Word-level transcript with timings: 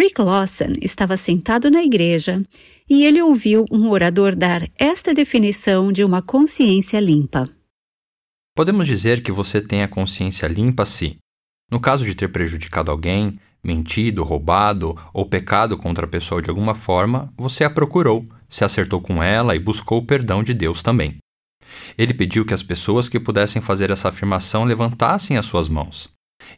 Rick 0.00 0.18
Lawson 0.18 0.72
estava 0.80 1.14
sentado 1.18 1.70
na 1.70 1.84
igreja 1.84 2.42
e 2.88 3.04
ele 3.04 3.20
ouviu 3.20 3.66
um 3.70 3.90
orador 3.90 4.34
dar 4.34 4.66
esta 4.78 5.12
definição 5.12 5.92
de 5.92 6.02
uma 6.02 6.22
consciência 6.22 6.98
limpa. 6.98 7.50
Podemos 8.56 8.86
dizer 8.86 9.22
que 9.22 9.30
você 9.30 9.60
tem 9.60 9.82
a 9.82 9.88
consciência 9.88 10.46
limpa 10.46 10.86
se, 10.86 11.18
no 11.70 11.78
caso 11.78 12.06
de 12.06 12.14
ter 12.14 12.28
prejudicado 12.28 12.90
alguém, 12.90 13.38
mentido, 13.62 14.24
roubado 14.24 14.96
ou 15.12 15.26
pecado 15.26 15.76
contra 15.76 16.06
a 16.06 16.08
pessoa 16.08 16.40
de 16.40 16.48
alguma 16.48 16.74
forma, 16.74 17.30
você 17.36 17.62
a 17.64 17.68
procurou, 17.68 18.24
se 18.48 18.64
acertou 18.64 19.02
com 19.02 19.22
ela 19.22 19.54
e 19.54 19.58
buscou 19.58 19.98
o 19.98 20.06
perdão 20.06 20.42
de 20.42 20.54
Deus 20.54 20.82
também. 20.82 21.18
Ele 21.98 22.14
pediu 22.14 22.46
que 22.46 22.54
as 22.54 22.62
pessoas 22.62 23.06
que 23.06 23.20
pudessem 23.20 23.60
fazer 23.60 23.90
essa 23.90 24.08
afirmação 24.08 24.64
levantassem 24.64 25.36
as 25.36 25.44
suas 25.44 25.68
mãos. 25.68 26.08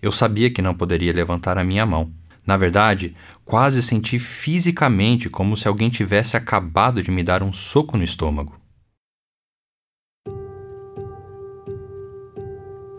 Eu 0.01 0.13
sabia 0.13 0.49
que 0.49 0.63
não 0.63 0.75
poderia 0.75 1.13
levantar 1.13 1.59
a 1.59 1.65
minha 1.65 1.85
mão. 1.85 2.13
Na 2.47 2.57
verdade, 2.57 3.15
quase 3.45 3.83
senti 3.83 4.19
fisicamente 4.19 5.31
como 5.31 5.57
se 5.57 5.69
alguém 5.69 5.89
tivesse 5.89 6.37
acabado 6.37 7.03
de 7.03 7.11
me 7.11 7.23
dar 7.23 7.43
um 7.43 7.53
soco 7.53 7.97
no 7.97 8.03
estômago. 8.03 8.61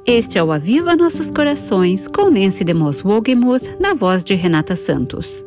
Este 0.05 0.37
é 0.37 0.43
o 0.43 0.51
Aviva 0.51 0.95
Nossos 0.97 1.31
Corações 1.31 2.09
com 2.09 2.29
Nancy 2.29 2.65
DeMoss 2.65 3.05
Wogemuth 3.05 3.79
na 3.79 3.93
voz 3.93 4.21
de 4.23 4.33
Renata 4.33 4.75
Santos. 4.75 5.45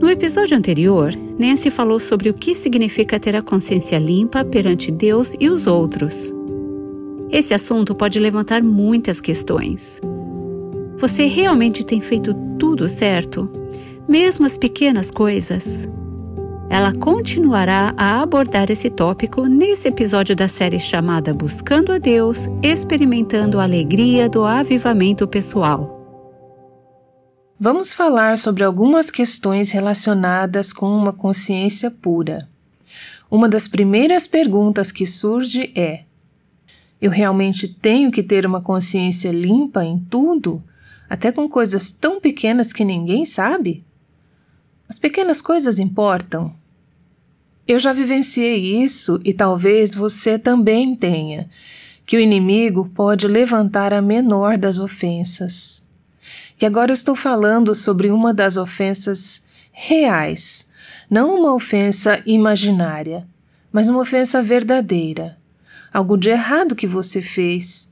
No 0.00 0.08
episódio 0.08 0.56
anterior, 0.56 1.12
Nancy 1.38 1.70
falou 1.70 1.98
sobre 1.98 2.28
o 2.28 2.34
que 2.34 2.54
significa 2.54 3.18
ter 3.18 3.34
a 3.34 3.42
consciência 3.42 3.98
limpa 3.98 4.44
perante 4.44 4.90
Deus 4.90 5.34
e 5.38 5.48
os 5.48 5.66
outros. 5.66 6.32
Esse 7.30 7.54
assunto 7.54 7.94
pode 7.94 8.20
levantar 8.20 8.62
muitas 8.62 9.20
questões. 9.20 10.00
Você 11.02 11.26
realmente 11.26 11.84
tem 11.84 12.00
feito 12.00 12.32
tudo 12.60 12.88
certo? 12.88 13.50
Mesmo 14.08 14.46
as 14.46 14.56
pequenas 14.56 15.10
coisas? 15.10 15.88
Ela 16.70 16.92
continuará 16.94 17.92
a 17.96 18.22
abordar 18.22 18.70
esse 18.70 18.88
tópico 18.88 19.46
nesse 19.46 19.88
episódio 19.88 20.36
da 20.36 20.46
série 20.46 20.78
chamada 20.78 21.34
Buscando 21.34 21.90
a 21.90 21.98
Deus, 21.98 22.46
experimentando 22.62 23.58
a 23.58 23.64
alegria 23.64 24.28
do 24.28 24.44
avivamento 24.44 25.26
pessoal. 25.26 26.00
Vamos 27.58 27.92
falar 27.92 28.38
sobre 28.38 28.62
algumas 28.62 29.10
questões 29.10 29.72
relacionadas 29.72 30.72
com 30.72 30.86
uma 30.86 31.12
consciência 31.12 31.90
pura. 31.90 32.48
Uma 33.28 33.48
das 33.48 33.66
primeiras 33.66 34.28
perguntas 34.28 34.92
que 34.92 35.04
surge 35.04 35.72
é: 35.74 36.04
eu 37.00 37.10
realmente 37.10 37.66
tenho 37.66 38.12
que 38.12 38.22
ter 38.22 38.46
uma 38.46 38.60
consciência 38.60 39.32
limpa 39.32 39.84
em 39.84 39.98
tudo, 39.98 40.62
até 41.12 41.30
com 41.30 41.46
coisas 41.46 41.90
tão 41.90 42.18
pequenas 42.18 42.72
que 42.72 42.86
ninguém 42.86 43.26
sabe? 43.26 43.84
As 44.88 44.98
pequenas 44.98 45.42
coisas 45.42 45.78
importam. 45.78 46.54
Eu 47.68 47.78
já 47.78 47.92
vivenciei 47.92 48.82
isso 48.82 49.20
e 49.22 49.34
talvez 49.34 49.94
você 49.94 50.38
também 50.38 50.96
tenha, 50.96 51.50
que 52.06 52.16
o 52.16 52.20
inimigo 52.20 52.90
pode 52.94 53.28
levantar 53.28 53.92
a 53.92 54.00
menor 54.00 54.56
das 54.56 54.78
ofensas. 54.78 55.84
Que 56.56 56.64
agora 56.64 56.90
eu 56.90 56.94
estou 56.94 57.14
falando 57.14 57.74
sobre 57.74 58.10
uma 58.10 58.32
das 58.32 58.56
ofensas 58.56 59.42
reais, 59.70 60.66
não 61.10 61.38
uma 61.38 61.52
ofensa 61.52 62.22
imaginária, 62.24 63.26
mas 63.70 63.90
uma 63.90 64.00
ofensa 64.00 64.42
verdadeira 64.42 65.36
algo 65.92 66.16
de 66.16 66.30
errado 66.30 66.74
que 66.74 66.86
você 66.86 67.20
fez, 67.20 67.91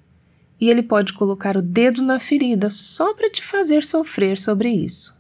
e 0.61 0.69
ele 0.69 0.83
pode 0.83 1.12
colocar 1.12 1.56
o 1.56 1.62
dedo 1.62 2.03
na 2.03 2.20
ferida 2.20 2.69
só 2.69 3.14
para 3.14 3.30
te 3.30 3.42
fazer 3.42 3.83
sofrer 3.83 4.36
sobre 4.36 4.69
isso. 4.69 5.19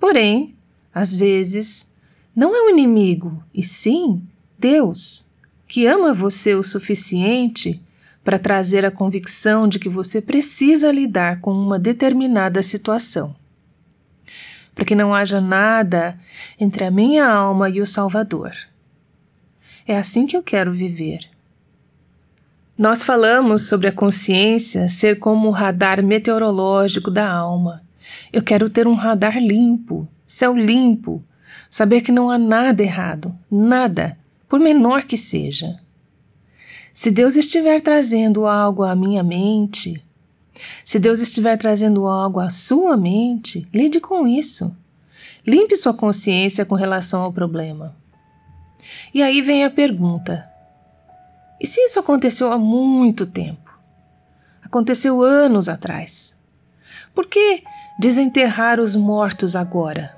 Porém, 0.00 0.56
às 0.92 1.14
vezes, 1.14 1.90
não 2.34 2.54
é 2.54 2.62
o 2.62 2.70
inimigo, 2.70 3.42
e 3.52 3.62
sim 3.62 4.22
Deus, 4.58 5.30
que 5.68 5.86
ama 5.86 6.14
você 6.14 6.54
o 6.54 6.62
suficiente 6.62 7.82
para 8.24 8.38
trazer 8.38 8.86
a 8.86 8.90
convicção 8.90 9.68
de 9.68 9.78
que 9.78 9.88
você 9.88 10.22
precisa 10.22 10.90
lidar 10.90 11.40
com 11.40 11.52
uma 11.52 11.78
determinada 11.78 12.62
situação. 12.62 13.36
Para 14.74 14.84
que 14.84 14.94
não 14.94 15.14
haja 15.14 15.40
nada 15.40 16.18
entre 16.58 16.84
a 16.84 16.90
minha 16.90 17.28
alma 17.28 17.68
e 17.68 17.80
o 17.80 17.86
Salvador. 17.86 18.52
É 19.86 19.98
assim 19.98 20.26
que 20.26 20.36
eu 20.36 20.42
quero 20.42 20.72
viver. 20.72 21.28
Nós 22.76 23.04
falamos 23.04 23.68
sobre 23.68 23.86
a 23.86 23.92
consciência 23.92 24.88
ser 24.88 25.20
como 25.20 25.46
o 25.46 25.52
radar 25.52 26.02
meteorológico 26.02 27.08
da 27.08 27.30
alma. 27.30 27.82
Eu 28.32 28.42
quero 28.42 28.68
ter 28.68 28.88
um 28.88 28.94
radar 28.94 29.38
limpo, 29.38 30.08
céu 30.26 30.56
limpo, 30.56 31.22
saber 31.70 32.00
que 32.00 32.10
não 32.10 32.30
há 32.30 32.36
nada 32.36 32.82
errado, 32.82 33.32
nada, 33.48 34.18
por 34.48 34.58
menor 34.58 35.04
que 35.04 35.16
seja. 35.16 35.78
Se 36.92 37.12
Deus 37.12 37.36
estiver 37.36 37.80
trazendo 37.80 38.44
algo 38.44 38.82
à 38.82 38.96
minha 38.96 39.22
mente, 39.22 40.04
se 40.84 40.98
Deus 40.98 41.20
estiver 41.20 41.56
trazendo 41.56 42.06
algo 42.06 42.40
à 42.40 42.50
sua 42.50 42.96
mente, 42.96 43.68
lide 43.72 44.00
com 44.00 44.26
isso. 44.26 44.76
Limpe 45.46 45.76
sua 45.76 45.94
consciência 45.94 46.64
com 46.64 46.74
relação 46.74 47.22
ao 47.22 47.32
problema. 47.32 47.94
E 49.12 49.22
aí 49.22 49.40
vem 49.40 49.64
a 49.64 49.70
pergunta: 49.70 50.48
e 51.64 51.66
se 51.66 51.80
isso 51.80 51.98
aconteceu 51.98 52.52
há 52.52 52.58
muito 52.58 53.24
tempo? 53.24 53.72
Aconteceu 54.62 55.22
anos 55.22 55.66
atrás. 55.66 56.36
Por 57.14 57.24
que 57.24 57.62
desenterrar 57.98 58.78
os 58.78 58.94
mortos 58.94 59.56
agora? 59.56 60.14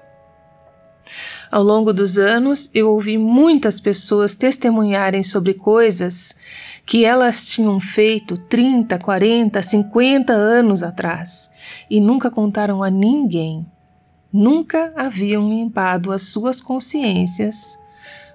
Ao 1.48 1.62
longo 1.62 1.92
dos 1.92 2.18
anos, 2.18 2.68
eu 2.74 2.90
ouvi 2.90 3.16
muitas 3.16 3.78
pessoas 3.78 4.34
testemunharem 4.34 5.22
sobre 5.22 5.54
coisas 5.54 6.34
que 6.84 7.04
elas 7.04 7.46
tinham 7.46 7.78
feito 7.78 8.36
30, 8.36 8.98
40, 8.98 9.62
50 9.62 10.32
anos 10.32 10.82
atrás 10.82 11.48
e 11.88 12.00
nunca 12.00 12.28
contaram 12.28 12.82
a 12.82 12.90
ninguém. 12.90 13.64
Nunca 14.32 14.92
haviam 14.96 15.48
limpado 15.48 16.10
as 16.10 16.22
suas 16.22 16.60
consciências 16.60 17.78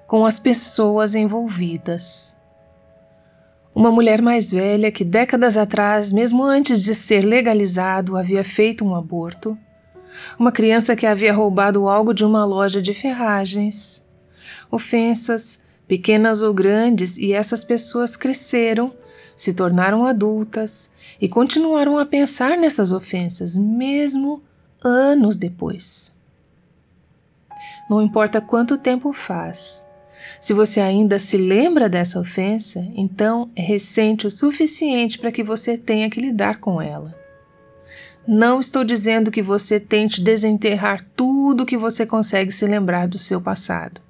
com 0.07 0.25
as 0.25 0.39
pessoas 0.39 1.13
envolvidas. 1.13 2.39
Uma 3.73 3.89
mulher 3.89 4.21
mais 4.21 4.51
velha 4.51 4.91
que 4.91 5.03
décadas 5.03 5.55
atrás, 5.55 6.11
mesmo 6.11 6.43
antes 6.43 6.83
de 6.83 6.93
ser 6.93 7.21
legalizado, 7.21 8.17
havia 8.17 8.43
feito 8.43 8.83
um 8.83 8.93
aborto. 8.93 9.57
Uma 10.37 10.51
criança 10.51 10.95
que 10.95 11.05
havia 11.05 11.33
roubado 11.33 11.87
algo 11.87 12.13
de 12.13 12.25
uma 12.25 12.43
loja 12.43 12.81
de 12.81 12.93
ferragens. 12.93 14.05
Ofensas, 14.69 15.59
pequenas 15.87 16.41
ou 16.41 16.53
grandes, 16.53 17.17
e 17.17 17.31
essas 17.31 17.63
pessoas 17.63 18.17
cresceram, 18.17 18.93
se 19.37 19.53
tornaram 19.53 20.05
adultas 20.05 20.91
e 21.19 21.29
continuaram 21.29 21.97
a 21.97 22.05
pensar 22.05 22.57
nessas 22.57 22.91
ofensas, 22.91 23.55
mesmo 23.55 24.43
anos 24.83 25.37
depois. 25.37 26.11
Não 27.89 28.01
importa 28.01 28.41
quanto 28.41 28.77
tempo 28.77 29.13
faz, 29.13 29.85
se 30.41 30.55
você 30.55 30.81
ainda 30.81 31.19
se 31.19 31.37
lembra 31.37 31.87
dessa 31.87 32.19
ofensa, 32.19 32.83
então 32.95 33.51
é 33.55 33.61
recente 33.61 34.25
o 34.25 34.31
suficiente 34.31 35.19
para 35.19 35.31
que 35.31 35.43
você 35.43 35.77
tenha 35.77 36.09
que 36.09 36.19
lidar 36.19 36.59
com 36.59 36.81
ela. 36.81 37.15
Não 38.27 38.59
estou 38.59 38.83
dizendo 38.83 39.29
que 39.29 39.43
você 39.43 39.79
tente 39.79 40.19
desenterrar 40.19 41.05
tudo 41.15 41.65
que 41.65 41.77
você 41.77 42.07
consegue 42.07 42.51
se 42.51 42.65
lembrar 42.65 43.07
do 43.07 43.19
seu 43.19 43.39
passado. 43.39 44.01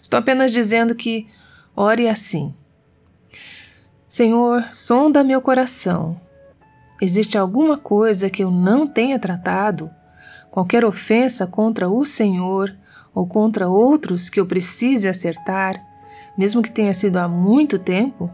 Estou 0.00 0.16
apenas 0.16 0.52
dizendo 0.52 0.94
que 0.94 1.26
ore 1.74 2.08
assim. 2.08 2.54
Senhor, 4.06 4.68
sonda 4.70 5.24
meu 5.24 5.42
coração. 5.42 6.20
Existe 7.02 7.36
alguma 7.36 7.76
coisa 7.76 8.30
que 8.30 8.44
eu 8.44 8.50
não 8.50 8.86
tenha 8.86 9.18
tratado? 9.18 9.90
Qualquer 10.52 10.84
ofensa 10.84 11.48
contra 11.48 11.88
o 11.88 12.04
Senhor 12.06 12.72
ou 13.14 13.26
contra 13.26 13.68
outros 13.68 14.28
que 14.28 14.40
eu 14.40 14.46
precise 14.46 15.06
acertar, 15.06 15.80
mesmo 16.36 16.62
que 16.62 16.70
tenha 16.70 16.92
sido 16.92 17.18
há 17.18 17.28
muito 17.28 17.78
tempo? 17.78 18.30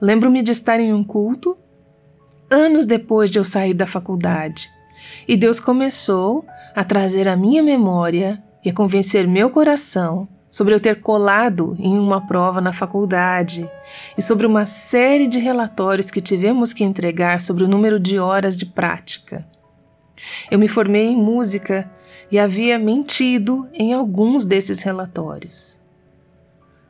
Lembro-me 0.00 0.42
de 0.42 0.50
estar 0.50 0.80
em 0.80 0.92
um 0.92 1.04
culto 1.04 1.56
anos 2.50 2.84
depois 2.84 3.30
de 3.30 3.38
eu 3.38 3.44
sair 3.44 3.74
da 3.74 3.86
faculdade, 3.86 4.70
e 5.26 5.36
Deus 5.36 5.60
começou 5.60 6.44
a 6.74 6.84
trazer 6.84 7.28
à 7.28 7.36
minha 7.36 7.62
memória 7.62 8.42
e 8.64 8.70
a 8.70 8.72
convencer 8.72 9.26
meu 9.26 9.50
coração 9.50 10.28
sobre 10.50 10.74
eu 10.74 10.80
ter 10.80 11.00
colado 11.00 11.76
em 11.78 11.98
uma 11.98 12.26
prova 12.26 12.60
na 12.60 12.72
faculdade 12.72 13.68
e 14.16 14.22
sobre 14.22 14.46
uma 14.46 14.64
série 14.64 15.26
de 15.26 15.38
relatórios 15.38 16.10
que 16.10 16.20
tivemos 16.20 16.72
que 16.72 16.84
entregar 16.84 17.40
sobre 17.40 17.64
o 17.64 17.68
número 17.68 18.00
de 18.00 18.18
horas 18.18 18.56
de 18.56 18.64
prática. 18.64 19.46
Eu 20.50 20.58
me 20.58 20.68
formei 20.68 21.08
em 21.08 21.16
música 21.16 21.90
e 22.30 22.38
havia 22.38 22.78
mentido 22.78 23.68
em 23.72 23.92
alguns 23.92 24.44
desses 24.44 24.82
relatórios. 24.82 25.78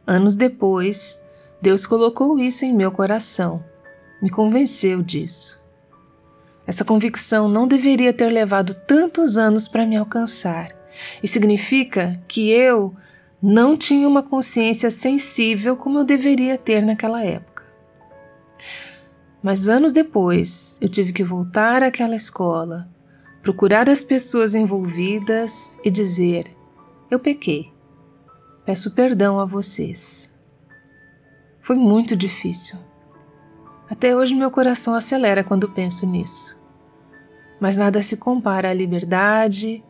Anos 0.07 0.37
depois, 0.37 1.21
Deus 1.61 1.85
colocou 1.85 2.39
isso 2.39 2.65
em 2.65 2.73
meu 2.73 2.91
coração, 2.93 3.63
me 4.23 4.31
convenceu 4.31 5.03
disso. 5.03 5.61
Essa 6.67 6.85
convicção 6.85 7.49
não 7.49 7.69
deveria 7.69 8.13
ter 8.13 8.29
levado 8.29 8.75
tantos 8.75 9.37
anos 9.37 9.69
para 9.69 9.87
me 9.87 9.97
alcançar, 9.97 10.75
e 11.23 11.29
significa 11.29 12.21
que 12.27 12.51
eu 12.51 12.95
não 13.43 13.77
tinha 13.77 14.09
uma 14.09 14.23
consciência 14.23 14.91
sensível 14.91 15.77
como 15.77 15.99
eu 15.99 16.05
deveria 16.05 16.57
ter 16.57 16.83
naquela 16.83 17.23
época. 17.23 17.65
Mas 19.43 19.69
anos 19.69 19.93
depois, 19.93 20.79
eu 20.81 20.89
tive 20.89 21.13
que 21.13 21.23
voltar 21.23 21.83
àquela 21.83 22.17
escola, 22.17 22.89
procurar 23.47 23.89
as 23.89 24.03
pessoas 24.03 24.57
envolvidas 24.57 25.79
e 25.85 25.89
dizer: 25.89 26.51
Eu 27.09 27.17
pequei. 27.21 27.73
Peço 28.65 28.93
perdão 28.93 29.39
a 29.39 29.45
vocês. 29.45 30.29
Foi 31.61 31.77
muito 31.77 32.17
difícil. 32.17 32.77
Até 33.89 34.17
hoje 34.17 34.35
meu 34.35 34.51
coração 34.51 34.95
acelera 34.95 35.45
quando 35.45 35.69
penso 35.69 36.05
nisso. 36.09 36.61
Mas 37.61 37.77
nada 37.77 38.03
se 38.03 38.17
compara 38.17 38.71
à 38.71 38.75
liberdade, 38.75 39.81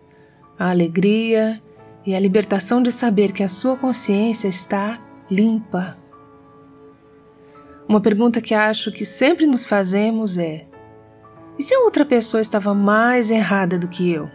à 0.59 0.69
alegria 0.69 1.63
e 2.05 2.15
à 2.15 2.21
libertação 2.21 2.83
de 2.83 2.93
saber 2.93 3.33
que 3.33 3.43
a 3.43 3.49
sua 3.49 3.75
consciência 3.75 4.49
está 4.49 5.01
limpa. 5.31 5.97
Uma 7.89 8.03
pergunta 8.03 8.43
que 8.43 8.53
acho 8.53 8.93
que 8.93 9.07
sempre 9.07 9.47
nos 9.47 9.65
fazemos 9.65 10.37
é: 10.37 10.67
e 11.59 11.63
se 11.63 11.75
a 11.75 11.81
outra 11.81 12.05
pessoa 12.05 12.41
estava 12.41 12.75
mais 12.75 13.31
errada 13.31 13.79
do 13.79 13.89
que 13.89 14.11
eu? 14.11 14.31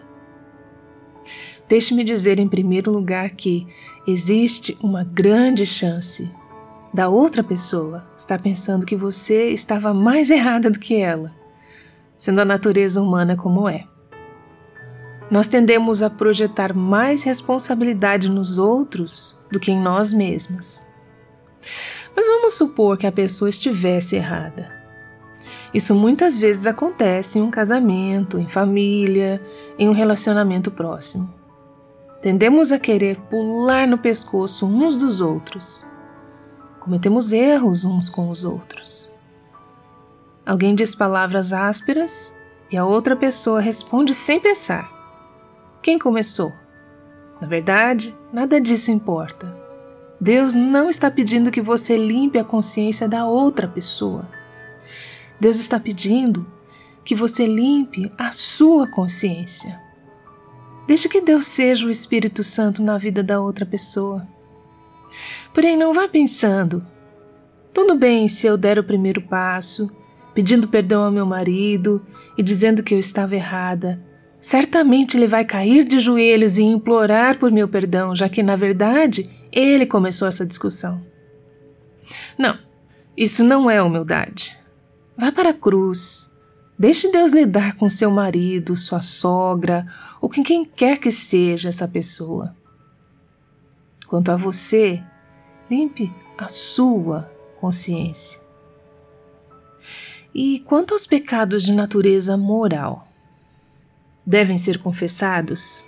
Deixe-me 1.70 2.04
dizer 2.04 2.40
em 2.40 2.50
primeiro 2.50 2.92
lugar 2.92 3.30
que 3.30 3.66
existe 4.06 4.78
uma 4.82 5.04
grande 5.04 5.66
chance 5.66 6.30
da 6.94 7.08
outra 7.08 7.42
pessoa 7.44 8.06
estar 8.18 8.42
pensando 8.42 8.86
que 8.86 8.96
você 8.96 9.52
estava 9.52 9.94
mais 9.94 10.30
errada 10.30 10.70
do 10.70 10.80
que 10.80 10.96
ela, 10.96 11.34
sendo 12.18 12.42
a 12.42 12.46
natureza 12.46 13.02
humana 13.02 13.38
como 13.38 13.70
é. 13.70 13.86
Nós 15.30 15.48
tendemos 15.48 16.04
a 16.04 16.10
projetar 16.10 16.76
mais 16.76 17.24
responsabilidade 17.24 18.30
nos 18.30 18.58
outros 18.58 19.40
do 19.50 19.60
que 19.60 19.72
em 19.72 19.80
nós 19.80 20.12
mesmas. 20.12 20.86
Mas 22.14 22.28
vamos 22.28 22.56
supor 22.56 22.98
que 22.98 23.08
a 23.08 23.12
pessoa 23.12 23.50
estivesse 23.50 24.18
errada. 24.18 24.81
Isso 25.74 25.96
muitas 25.96 26.38
vezes 26.38 26.68
acontece 26.68 27.40
em 27.40 27.42
um 27.42 27.50
casamento, 27.50 28.38
em 28.38 28.48
família, 28.48 29.42
em 29.80 29.88
um 29.88 29.94
relacionamento 29.94 30.70
próximo. 30.70 31.34
Tendemos 32.22 32.72
a 32.72 32.80
querer 32.80 33.20
pular 33.30 33.88
no 33.88 33.98
pescoço 33.98 34.66
uns 34.66 34.96
dos 34.96 35.22
outros. 35.22 35.86
Cometemos 36.80 37.32
erros 37.32 37.86
uns 37.86 38.10
com 38.10 38.30
os 38.30 38.44
outros. 38.44 39.12
Alguém 40.46 40.76
diz 40.76 40.94
palavras 40.94 41.54
ásperas 41.54 42.34
e 42.72 42.78
a 42.78 42.86
outra 42.86 43.16
pessoa 43.16 43.62
responde 43.62 44.14
sem 44.14 44.40
pensar. 44.40 44.90
Quem 45.82 45.98
começou? 45.98 46.52
Na 47.40 47.48
verdade, 47.48 48.16
nada 48.32 48.60
disso 48.60 48.92
importa. 48.92 49.58
Deus 50.20 50.54
não 50.54 50.90
está 50.90 51.10
pedindo 51.10 51.50
que 51.50 51.62
você 51.62 51.98
limpe 51.98 52.38
a 52.38 52.44
consciência 52.44 53.08
da 53.08 53.26
outra 53.26 53.68
pessoa. 53.68 54.28
Deus 55.42 55.58
está 55.58 55.80
pedindo 55.80 56.46
que 57.04 57.16
você 57.16 57.48
limpe 57.48 58.12
a 58.16 58.32
sua 58.32 58.86
consciência. 58.86 59.82
Deixe 60.86 61.10
que 61.10 61.20
Deus 61.20 61.48
seja 61.48 61.88
o 61.88 61.90
Espírito 61.90 62.44
Santo 62.44 62.84
na 62.84 62.96
vida 62.96 63.24
da 63.24 63.42
outra 63.42 63.66
pessoa. 63.66 64.28
Porém, 65.52 65.76
não 65.76 65.94
vá 65.94 66.08
pensando: 66.08 66.86
tudo 67.74 67.96
bem 67.96 68.28
se 68.28 68.46
eu 68.46 68.56
der 68.56 68.78
o 68.78 68.84
primeiro 68.84 69.20
passo, 69.24 69.90
pedindo 70.36 70.68
perdão 70.68 71.06
ao 71.06 71.12
meu 71.12 71.26
marido 71.26 72.06
e 72.38 72.44
dizendo 72.44 72.84
que 72.84 72.94
eu 72.94 73.00
estava 73.00 73.36
errada. 73.36 74.00
Certamente 74.40 75.18
ele 75.18 75.26
vai 75.26 75.44
cair 75.44 75.84
de 75.84 75.98
joelhos 75.98 76.60
e 76.60 76.64
implorar 76.64 77.40
por 77.40 77.52
meu 77.52 77.68
perdão, 77.68 78.16
já 78.16 78.30
que 78.30 78.44
na 78.44 78.56
verdade 78.56 79.28
ele 79.52 79.88
começou 79.88 80.28
essa 80.28 80.46
discussão. 80.46 81.02
Não, 82.38 82.60
isso 83.18 83.44
não 83.44 83.72
é 83.72 83.82
humildade. 83.82 84.61
Vá 85.22 85.32
para 85.32 85.52
a 85.52 85.54
cruz. 85.54 86.34
Deixe 86.80 87.12
Deus 87.12 87.32
lidar 87.32 87.76
com 87.76 87.88
seu 87.88 88.10
marido, 88.10 88.76
sua 88.76 89.02
sogra 89.02 89.86
ou 90.20 90.28
com 90.28 90.42
quem 90.42 90.66
quer 90.66 90.98
que 90.98 91.12
seja 91.12 91.70
essa 91.70 91.88
pessoa. 91.88 92.56
Quanto 94.08 94.32
a 94.32 94.36
você, 94.36 95.00
limpe 95.70 96.12
a 96.36 96.48
sua 96.48 97.32
consciência. 97.60 98.42
E 100.34 100.60
quanto 100.62 100.96
aos 100.96 101.06
pecados 101.06 101.62
de 101.62 101.72
natureza 101.72 102.36
moral, 102.36 103.08
devem 104.26 104.58
ser 104.58 104.80
confessados? 104.80 105.86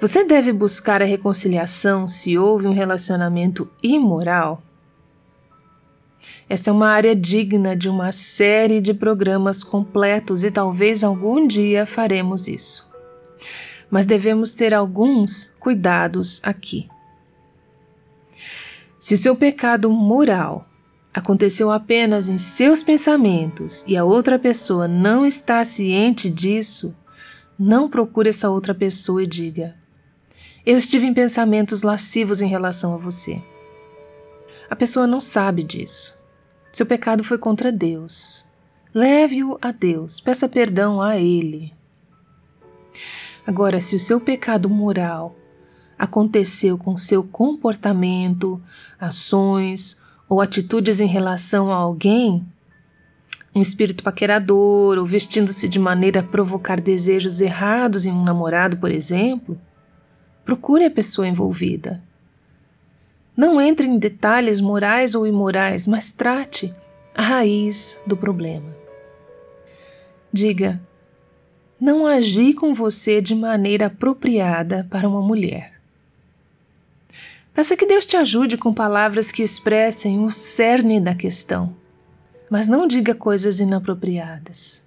Você 0.00 0.24
deve 0.24 0.52
buscar 0.52 1.00
a 1.00 1.06
reconciliação 1.06 2.08
se 2.08 2.36
houve 2.36 2.66
um 2.66 2.74
relacionamento 2.74 3.70
imoral? 3.80 4.64
Essa 6.50 6.70
é 6.70 6.72
uma 6.72 6.88
área 6.88 7.14
digna 7.14 7.76
de 7.76 7.88
uma 7.88 8.10
série 8.10 8.80
de 8.80 8.92
programas 8.92 9.62
completos 9.62 10.42
e 10.42 10.50
talvez 10.50 11.04
algum 11.04 11.46
dia 11.46 11.86
faremos 11.86 12.48
isso. 12.48 12.90
Mas 13.88 14.04
devemos 14.04 14.52
ter 14.52 14.74
alguns 14.74 15.54
cuidados 15.60 16.40
aqui. 16.42 16.88
Se 18.98 19.14
o 19.14 19.18
seu 19.18 19.36
pecado 19.36 19.88
moral 19.92 20.68
aconteceu 21.14 21.70
apenas 21.70 22.28
em 22.28 22.36
seus 22.36 22.82
pensamentos 22.82 23.84
e 23.86 23.96
a 23.96 24.04
outra 24.04 24.36
pessoa 24.36 24.88
não 24.88 25.24
está 25.24 25.62
ciente 25.62 26.28
disso, 26.28 26.96
não 27.56 27.88
procure 27.88 28.30
essa 28.30 28.50
outra 28.50 28.74
pessoa 28.74 29.22
e 29.22 29.26
diga: 29.28 29.76
Eu 30.66 30.76
estive 30.76 31.06
em 31.06 31.14
pensamentos 31.14 31.84
lascivos 31.84 32.42
em 32.42 32.48
relação 32.48 32.92
a 32.92 32.96
você. 32.96 33.40
A 34.68 34.74
pessoa 34.74 35.06
não 35.06 35.20
sabe 35.20 35.62
disso. 35.62 36.19
Seu 36.72 36.86
pecado 36.86 37.24
foi 37.24 37.36
contra 37.36 37.72
Deus. 37.72 38.44
Leve-o 38.94 39.58
a 39.60 39.72
Deus, 39.72 40.20
peça 40.20 40.48
perdão 40.48 41.00
a 41.00 41.16
Ele. 41.16 41.72
Agora, 43.46 43.80
se 43.80 43.96
o 43.96 44.00
seu 44.00 44.20
pecado 44.20 44.68
moral 44.68 45.34
aconteceu 45.98 46.78
com 46.78 46.96
seu 46.96 47.22
comportamento, 47.22 48.60
ações 48.98 50.00
ou 50.28 50.40
atitudes 50.40 51.00
em 51.00 51.06
relação 51.06 51.70
a 51.72 51.74
alguém, 51.74 52.46
um 53.54 53.60
espírito 53.60 54.04
paquerador 54.04 54.98
ou 54.98 55.04
vestindo-se 55.04 55.68
de 55.68 55.78
maneira 55.78 56.20
a 56.20 56.22
provocar 56.22 56.80
desejos 56.80 57.40
errados 57.40 58.06
em 58.06 58.12
um 58.12 58.22
namorado, 58.22 58.76
por 58.76 58.90
exemplo, 58.90 59.60
procure 60.44 60.84
a 60.84 60.90
pessoa 60.90 61.26
envolvida. 61.26 62.02
Não 63.40 63.58
entre 63.58 63.86
em 63.86 63.98
detalhes 63.98 64.60
morais 64.60 65.14
ou 65.14 65.26
imorais, 65.26 65.86
mas 65.86 66.12
trate 66.12 66.74
a 67.14 67.22
raiz 67.22 67.98
do 68.06 68.14
problema. 68.14 68.68
Diga: 70.30 70.78
não 71.80 72.06
agi 72.06 72.52
com 72.52 72.74
você 72.74 73.22
de 73.22 73.34
maneira 73.34 73.86
apropriada 73.86 74.86
para 74.90 75.08
uma 75.08 75.22
mulher. 75.22 75.72
Peça 77.54 77.74
que 77.78 77.86
Deus 77.86 78.04
te 78.04 78.14
ajude 78.14 78.58
com 78.58 78.74
palavras 78.74 79.32
que 79.32 79.42
expressem 79.42 80.22
o 80.22 80.30
cerne 80.30 81.00
da 81.00 81.14
questão, 81.14 81.74
mas 82.50 82.68
não 82.68 82.86
diga 82.86 83.14
coisas 83.14 83.58
inapropriadas. 83.58 84.82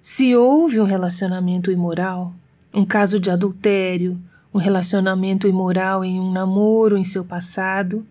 Se 0.00 0.34
houve 0.34 0.80
um 0.80 0.84
relacionamento 0.84 1.70
imoral, 1.70 2.32
um 2.72 2.86
caso 2.86 3.20
de 3.20 3.30
adultério, 3.30 4.18
um 4.52 4.58
relacionamento 4.58 5.46
imoral 5.46 6.04
em 6.04 6.20
um 6.20 6.30
namoro 6.30 6.96
em 6.96 7.04
seu 7.04 7.24
passado, 7.24 8.06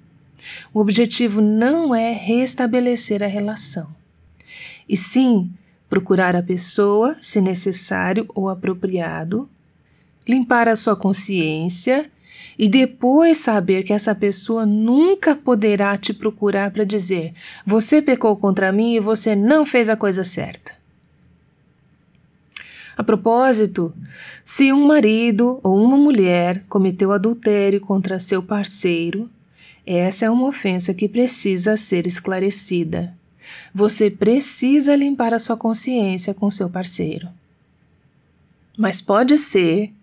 o 0.73 0.79
objetivo 0.79 1.41
não 1.41 1.93
é 1.93 2.11
restabelecer 2.11 3.21
a 3.21 3.27
relação, 3.27 3.87
e 4.87 4.95
sim 4.95 5.51
procurar 5.89 6.35
a 6.35 6.43
pessoa, 6.43 7.17
se 7.19 7.41
necessário 7.41 8.25
ou 8.33 8.47
apropriado, 8.47 9.49
limpar 10.27 10.67
a 10.67 10.75
sua 10.75 10.95
consciência 10.95 12.09
e 12.57 12.69
depois 12.69 13.37
saber 13.39 13.83
que 13.83 13.93
essa 13.93 14.13
pessoa 14.13 14.65
nunca 14.65 15.35
poderá 15.35 15.97
te 15.97 16.13
procurar 16.13 16.71
para 16.71 16.83
dizer: 16.83 17.33
você 17.65 18.01
pecou 18.01 18.37
contra 18.37 18.71
mim 18.71 18.93
e 18.93 18.99
você 18.99 19.35
não 19.35 19.65
fez 19.65 19.89
a 19.89 19.95
coisa 19.95 20.23
certa. 20.23 20.78
A 22.99 23.03
propósito, 23.03 23.93
se 24.43 24.73
um 24.73 24.85
marido 24.85 25.57
ou 25.63 25.81
uma 25.81 25.95
mulher 25.95 26.65
cometeu 26.67 27.13
adultério 27.13 27.79
contra 27.79 28.19
seu 28.19 28.43
parceiro, 28.43 29.29
essa 29.85 30.25
é 30.25 30.29
uma 30.29 30.45
ofensa 30.45 30.93
que 30.93 31.07
precisa 31.07 31.77
ser 31.77 32.05
esclarecida. 32.05 33.15
Você 33.73 34.11
precisa 34.11 34.97
limpar 34.97 35.33
a 35.33 35.39
sua 35.39 35.55
consciência 35.55 36.33
com 36.33 36.51
seu 36.51 36.69
parceiro. 36.69 37.29
Mas 38.77 38.99
pode 38.99 39.37
ser 39.37 39.93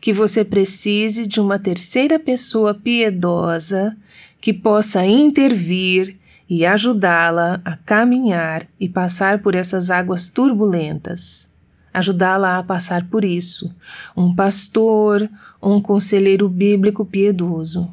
que 0.00 0.12
você 0.12 0.44
precise 0.44 1.26
de 1.26 1.40
uma 1.40 1.58
terceira 1.58 2.20
pessoa 2.20 2.72
piedosa 2.72 3.96
que 4.40 4.52
possa 4.52 5.04
intervir 5.04 6.16
e 6.48 6.64
ajudá-la 6.64 7.60
a 7.64 7.76
caminhar 7.76 8.64
e 8.78 8.88
passar 8.88 9.40
por 9.42 9.56
essas 9.56 9.90
águas 9.90 10.28
turbulentas. 10.28 11.52
Ajudá-la 11.94 12.58
a 12.58 12.62
passar 12.64 13.08
por 13.08 13.24
isso, 13.24 13.72
um 14.16 14.34
pastor, 14.34 15.30
um 15.62 15.80
conselheiro 15.80 16.48
bíblico 16.48 17.04
piedoso. 17.04 17.88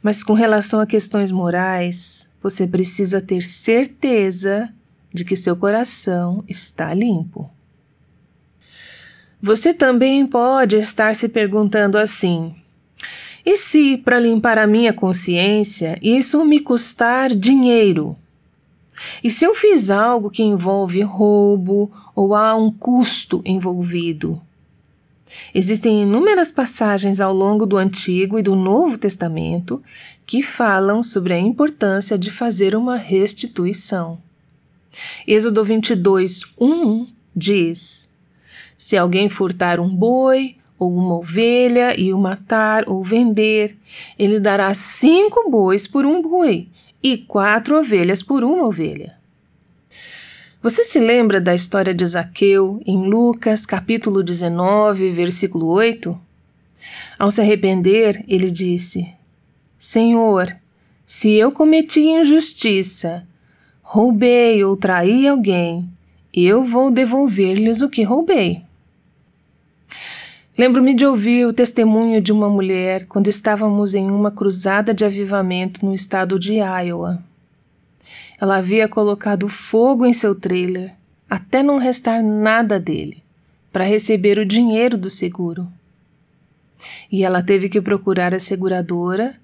Mas 0.00 0.22
com 0.22 0.32
relação 0.32 0.78
a 0.78 0.86
questões 0.86 1.32
morais, 1.32 2.30
você 2.40 2.68
precisa 2.68 3.20
ter 3.20 3.42
certeza 3.42 4.72
de 5.12 5.24
que 5.24 5.34
seu 5.34 5.56
coração 5.56 6.44
está 6.46 6.94
limpo. 6.94 7.50
Você 9.42 9.74
também 9.74 10.24
pode 10.24 10.76
estar 10.76 11.16
se 11.16 11.28
perguntando 11.28 11.98
assim: 11.98 12.54
e 13.44 13.56
se, 13.56 13.96
para 13.96 14.20
limpar 14.20 14.56
a 14.56 14.66
minha 14.66 14.92
consciência, 14.92 15.98
isso 16.00 16.44
me 16.44 16.60
custar 16.60 17.34
dinheiro? 17.34 18.16
E 19.22 19.30
se 19.30 19.44
eu 19.44 19.54
fiz 19.54 19.90
algo 19.90 20.30
que 20.30 20.42
envolve 20.42 21.00
roubo 21.02 21.90
ou 22.18 22.34
há 22.34 22.56
um 22.56 22.68
custo 22.68 23.40
envolvido? 23.44 24.42
Existem 25.54 26.02
inúmeras 26.02 26.50
passagens 26.50 27.20
ao 27.20 27.32
longo 27.32 27.64
do 27.64 27.76
Antigo 27.76 28.36
e 28.36 28.42
do 28.42 28.56
Novo 28.56 28.98
Testamento 28.98 29.80
que 30.26 30.42
falam 30.42 31.00
sobre 31.00 31.32
a 31.32 31.38
importância 31.38 32.18
de 32.18 32.28
fazer 32.28 32.74
uma 32.74 32.96
restituição. 32.96 34.18
Êxodo 35.28 35.64
22, 35.64 36.42
1 36.60 37.06
diz: 37.36 38.08
Se 38.76 38.96
alguém 38.96 39.28
furtar 39.28 39.78
um 39.78 39.88
boi 39.88 40.56
ou 40.76 40.92
uma 40.92 41.18
ovelha 41.18 41.96
e 41.96 42.12
o 42.12 42.18
matar 42.18 42.82
ou 42.88 43.04
vender, 43.04 43.76
ele 44.18 44.40
dará 44.40 44.74
cinco 44.74 45.48
bois 45.48 45.86
por 45.86 46.04
um 46.04 46.20
boi 46.20 46.66
e 47.00 47.16
quatro 47.16 47.78
ovelhas 47.78 48.24
por 48.24 48.42
uma 48.42 48.66
ovelha. 48.66 49.17
Você 50.60 50.82
se 50.82 50.98
lembra 50.98 51.40
da 51.40 51.54
história 51.54 51.94
de 51.94 52.04
Zaqueu 52.04 52.82
em 52.84 53.08
Lucas, 53.08 53.64
capítulo 53.64 54.24
19, 54.24 55.08
versículo 55.10 55.66
8? 55.68 56.18
Ao 57.16 57.30
se 57.30 57.40
arrepender, 57.40 58.24
ele 58.26 58.50
disse: 58.50 59.08
Senhor, 59.78 60.52
se 61.06 61.30
eu 61.30 61.52
cometi 61.52 62.00
injustiça, 62.00 63.24
roubei 63.82 64.64
ou 64.64 64.76
traí 64.76 65.28
alguém, 65.28 65.88
eu 66.34 66.64
vou 66.64 66.90
devolver-lhes 66.90 67.80
o 67.80 67.88
que 67.88 68.02
roubei. 68.02 68.60
Lembro-me 70.58 70.92
de 70.92 71.06
ouvir 71.06 71.46
o 71.46 71.52
testemunho 71.52 72.20
de 72.20 72.32
uma 72.32 72.48
mulher 72.48 73.06
quando 73.06 73.28
estávamos 73.28 73.94
em 73.94 74.10
uma 74.10 74.32
cruzada 74.32 74.92
de 74.92 75.04
avivamento 75.04 75.86
no 75.86 75.94
estado 75.94 76.36
de 76.36 76.54
Iowa. 76.54 77.27
Ela 78.40 78.56
havia 78.56 78.88
colocado 78.88 79.48
fogo 79.48 80.06
em 80.06 80.12
seu 80.12 80.34
trailer 80.34 80.94
até 81.28 81.62
não 81.62 81.76
restar 81.76 82.22
nada 82.22 82.78
dele 82.78 83.22
para 83.72 83.84
receber 83.84 84.38
o 84.38 84.46
dinheiro 84.46 84.96
do 84.96 85.10
seguro. 85.10 85.68
E 87.10 87.24
ela 87.24 87.42
teve 87.42 87.68
que 87.68 87.80
procurar 87.80 88.34
a 88.34 88.38
seguradora, 88.38 89.34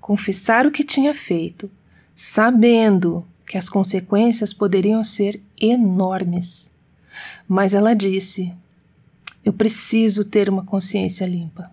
confessar 0.00 0.66
o 0.66 0.70
que 0.70 0.84
tinha 0.84 1.14
feito, 1.14 1.70
sabendo 2.14 3.24
que 3.46 3.56
as 3.56 3.68
consequências 3.68 4.52
poderiam 4.52 5.02
ser 5.04 5.40
enormes. 5.60 6.70
Mas 7.48 7.74
ela 7.74 7.94
disse: 7.94 8.52
eu 9.44 9.52
preciso 9.52 10.24
ter 10.24 10.48
uma 10.48 10.64
consciência 10.64 11.26
limpa. 11.26 11.70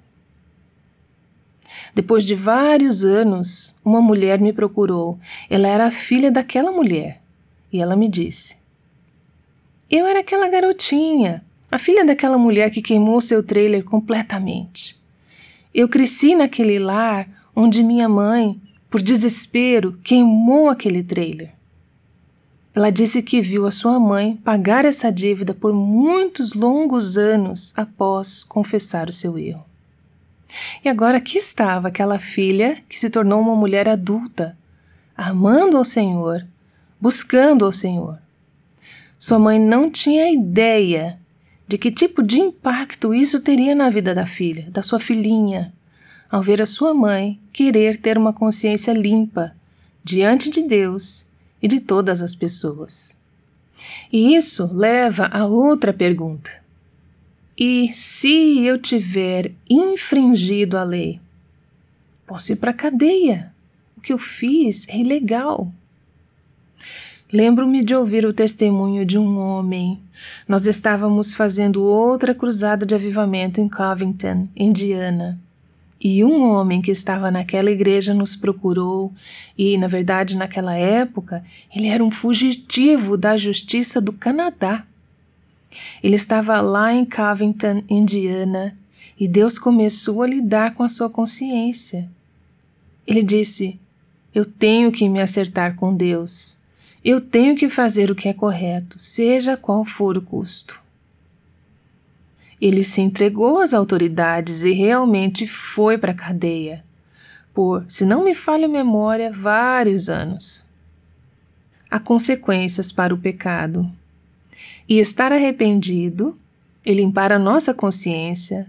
Depois 1.99 2.23
de 2.23 2.33
vários 2.33 3.03
anos, 3.03 3.77
uma 3.83 3.99
mulher 3.99 4.39
me 4.39 4.53
procurou. 4.53 5.19
Ela 5.49 5.67
era 5.67 5.87
a 5.87 5.91
filha 5.91 6.31
daquela 6.31 6.71
mulher. 6.71 7.21
E 7.73 7.81
ela 7.81 7.93
me 7.93 8.07
disse: 8.07 8.55
Eu 9.91 10.05
era 10.05 10.21
aquela 10.21 10.47
garotinha, 10.47 11.43
a 11.69 11.77
filha 11.77 12.05
daquela 12.05 12.37
mulher 12.37 12.69
que 12.69 12.81
queimou 12.81 13.19
seu 13.19 13.43
trailer 13.43 13.83
completamente. 13.83 14.97
Eu 15.73 15.89
cresci 15.89 16.35
naquele 16.35 16.79
lar 16.79 17.27
onde 17.53 17.83
minha 17.83 18.07
mãe, 18.07 18.61
por 18.89 19.01
desespero, 19.01 19.99
queimou 20.01 20.69
aquele 20.69 21.03
trailer. 21.03 21.51
Ela 22.73 22.91
disse 22.91 23.21
que 23.21 23.41
viu 23.41 23.65
a 23.67 23.71
sua 23.71 23.99
mãe 23.99 24.37
pagar 24.37 24.85
essa 24.85 25.11
dívida 25.11 25.53
por 25.53 25.73
muitos 25.73 26.53
longos 26.53 27.17
anos 27.17 27.73
após 27.75 28.41
confessar 28.41 29.09
o 29.09 29.13
seu 29.13 29.37
erro. 29.37 29.68
E 30.83 30.89
agora 30.89 31.17
aqui 31.17 31.37
estava 31.37 31.87
aquela 31.87 32.19
filha 32.19 32.81
que 32.87 32.99
se 32.99 33.09
tornou 33.09 33.39
uma 33.39 33.55
mulher 33.55 33.87
adulta, 33.87 34.57
amando 35.15 35.77
ao 35.77 35.85
Senhor, 35.85 36.45
buscando 36.99 37.65
ao 37.65 37.71
Senhor. 37.71 38.17
Sua 39.17 39.37
mãe 39.37 39.59
não 39.59 39.89
tinha 39.89 40.31
ideia 40.31 41.19
de 41.67 41.77
que 41.77 41.91
tipo 41.91 42.23
de 42.23 42.39
impacto 42.39 43.13
isso 43.13 43.39
teria 43.39 43.75
na 43.75 43.89
vida 43.89 44.15
da 44.15 44.25
filha, 44.25 44.67
da 44.71 44.81
sua 44.81 44.99
filhinha, 44.99 45.73
ao 46.31 46.41
ver 46.41 46.61
a 46.61 46.65
sua 46.65 46.93
mãe 46.93 47.39
querer 47.51 47.97
ter 47.97 48.17
uma 48.17 48.33
consciência 48.33 48.91
limpa 48.91 49.53
diante 50.03 50.49
de 50.49 50.63
Deus 50.63 51.25
e 51.61 51.67
de 51.67 51.79
todas 51.79 52.21
as 52.21 52.33
pessoas. 52.33 53.15
E 54.11 54.35
isso 54.35 54.69
leva 54.73 55.25
a 55.25 55.45
outra 55.45 55.93
pergunta. 55.93 56.49
E 57.59 57.91
se 57.91 58.65
eu 58.65 58.77
tiver 58.77 59.51
infringido 59.69 60.77
a 60.77 60.83
lei? 60.83 61.19
Posso 62.25 62.53
ir 62.53 62.55
para 62.55 62.71
a 62.71 62.73
cadeia. 62.73 63.51
O 63.97 64.01
que 64.01 64.13
eu 64.13 64.17
fiz 64.17 64.87
é 64.87 64.97
ilegal. 64.97 65.69
Lembro-me 67.33 67.83
de 67.83 67.93
ouvir 67.93 68.25
o 68.25 68.31
testemunho 68.31 69.05
de 69.05 69.17
um 69.17 69.37
homem. 69.37 69.99
Nós 70.47 70.67
estávamos 70.67 71.33
fazendo 71.33 71.83
outra 71.83 72.33
cruzada 72.33 72.85
de 72.85 72.95
avivamento 72.95 73.59
em 73.59 73.67
Covington, 73.67 74.47
Indiana. 74.55 75.37
E 75.99 76.23
um 76.23 76.41
homem 76.41 76.81
que 76.81 76.91
estava 76.91 77.29
naquela 77.29 77.69
igreja 77.69 78.13
nos 78.13 78.37
procurou, 78.37 79.13
e, 79.57 79.77
na 79.77 79.89
verdade, 79.89 80.37
naquela 80.37 80.77
época, 80.77 81.43
ele 81.75 81.87
era 81.87 82.01
um 82.01 82.09
fugitivo 82.09 83.17
da 83.17 83.35
justiça 83.35 83.99
do 83.99 84.13
Canadá. 84.13 84.85
Ele 86.03 86.15
estava 86.15 86.59
lá 86.61 86.93
em 86.93 87.05
Covington, 87.05 87.83
Indiana, 87.89 88.77
e 89.19 89.27
Deus 89.27 89.57
começou 89.57 90.23
a 90.23 90.27
lidar 90.27 90.73
com 90.73 90.83
a 90.83 90.89
sua 90.89 91.09
consciência. 91.09 92.09
Ele 93.05 93.21
disse: 93.21 93.79
Eu 94.33 94.45
tenho 94.45 94.91
que 94.91 95.07
me 95.09 95.21
acertar 95.21 95.75
com 95.75 95.95
Deus. 95.95 96.57
Eu 97.03 97.21
tenho 97.21 97.55
que 97.55 97.69
fazer 97.69 98.11
o 98.11 98.15
que 98.15 98.27
é 98.27 98.33
correto, 98.33 98.99
seja 98.99 99.55
qual 99.55 99.85
for 99.85 100.17
o 100.17 100.21
custo. 100.21 100.81
Ele 102.59 102.83
se 102.83 102.99
entregou 102.99 103.59
às 103.59 103.73
autoridades 103.73 104.63
e 104.63 104.71
realmente 104.71 105.47
foi 105.47 105.97
para 105.97 106.11
a 106.11 106.15
cadeia 106.15 106.83
por, 107.59 107.83
se 107.89 108.05
não 108.05 108.23
me 108.23 108.33
falha 108.33 108.67
a 108.67 108.69
memória, 108.69 109.29
vários 109.29 110.07
anos. 110.07 110.65
Há 111.91 111.99
consequências 111.99 112.89
para 112.89 113.13
o 113.13 113.17
pecado. 113.17 113.91
E 114.87 114.99
estar 114.99 115.31
arrependido 115.31 116.37
e 116.85 116.93
limpar 116.93 117.31
a 117.31 117.39
nossa 117.39 117.73
consciência 117.73 118.67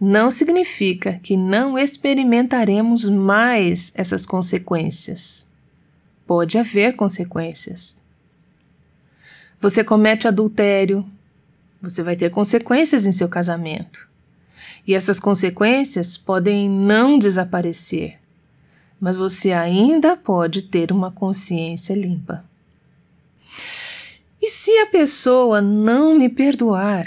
não 0.00 0.32
significa 0.32 1.20
que 1.22 1.36
não 1.36 1.78
experimentaremos 1.78 3.08
mais 3.08 3.92
essas 3.94 4.26
consequências. 4.26 5.46
Pode 6.26 6.58
haver 6.58 6.96
consequências. 6.96 7.96
Você 9.60 9.84
comete 9.84 10.26
adultério, 10.26 11.06
você 11.80 12.02
vai 12.02 12.16
ter 12.16 12.30
consequências 12.30 13.06
em 13.06 13.12
seu 13.12 13.28
casamento. 13.28 14.08
E 14.84 14.92
essas 14.94 15.20
consequências 15.20 16.16
podem 16.16 16.68
não 16.68 17.16
desaparecer, 17.16 18.18
mas 19.00 19.14
você 19.14 19.52
ainda 19.52 20.16
pode 20.16 20.62
ter 20.62 20.90
uma 20.90 21.12
consciência 21.12 21.94
limpa. 21.94 22.44
E 24.42 24.50
se 24.50 24.76
a 24.78 24.86
pessoa 24.86 25.60
não 25.60 26.18
me 26.18 26.28
perdoar? 26.28 27.06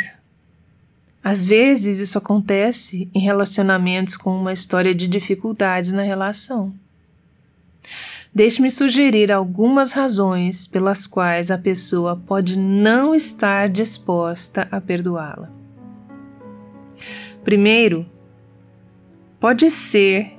Às 1.22 1.44
vezes 1.44 2.00
isso 2.00 2.18
acontece 2.18 3.10
em 3.14 3.20
relacionamentos 3.20 4.16
com 4.16 4.40
uma 4.40 4.54
história 4.54 4.96
de 4.96 5.06
dificuldades 5.06 5.92
na 5.92 6.02
relação. 6.02 6.74
Deixe-me 8.34 8.72
sugerir 8.72 9.34
algumas 9.34 9.92
razões 9.92 10.66
pelas 10.66 11.06
quais 11.06 11.52
a 11.52 11.58
pessoa 11.58 12.16
pode 12.16 12.58
não 12.58 13.14
estar 13.14 13.68
disposta 13.68 14.70
a 14.72 14.80
perdoá-la. 14.80 15.52
Primeiro, 17.44 18.06
pode 19.42 19.70
ser 19.70 20.32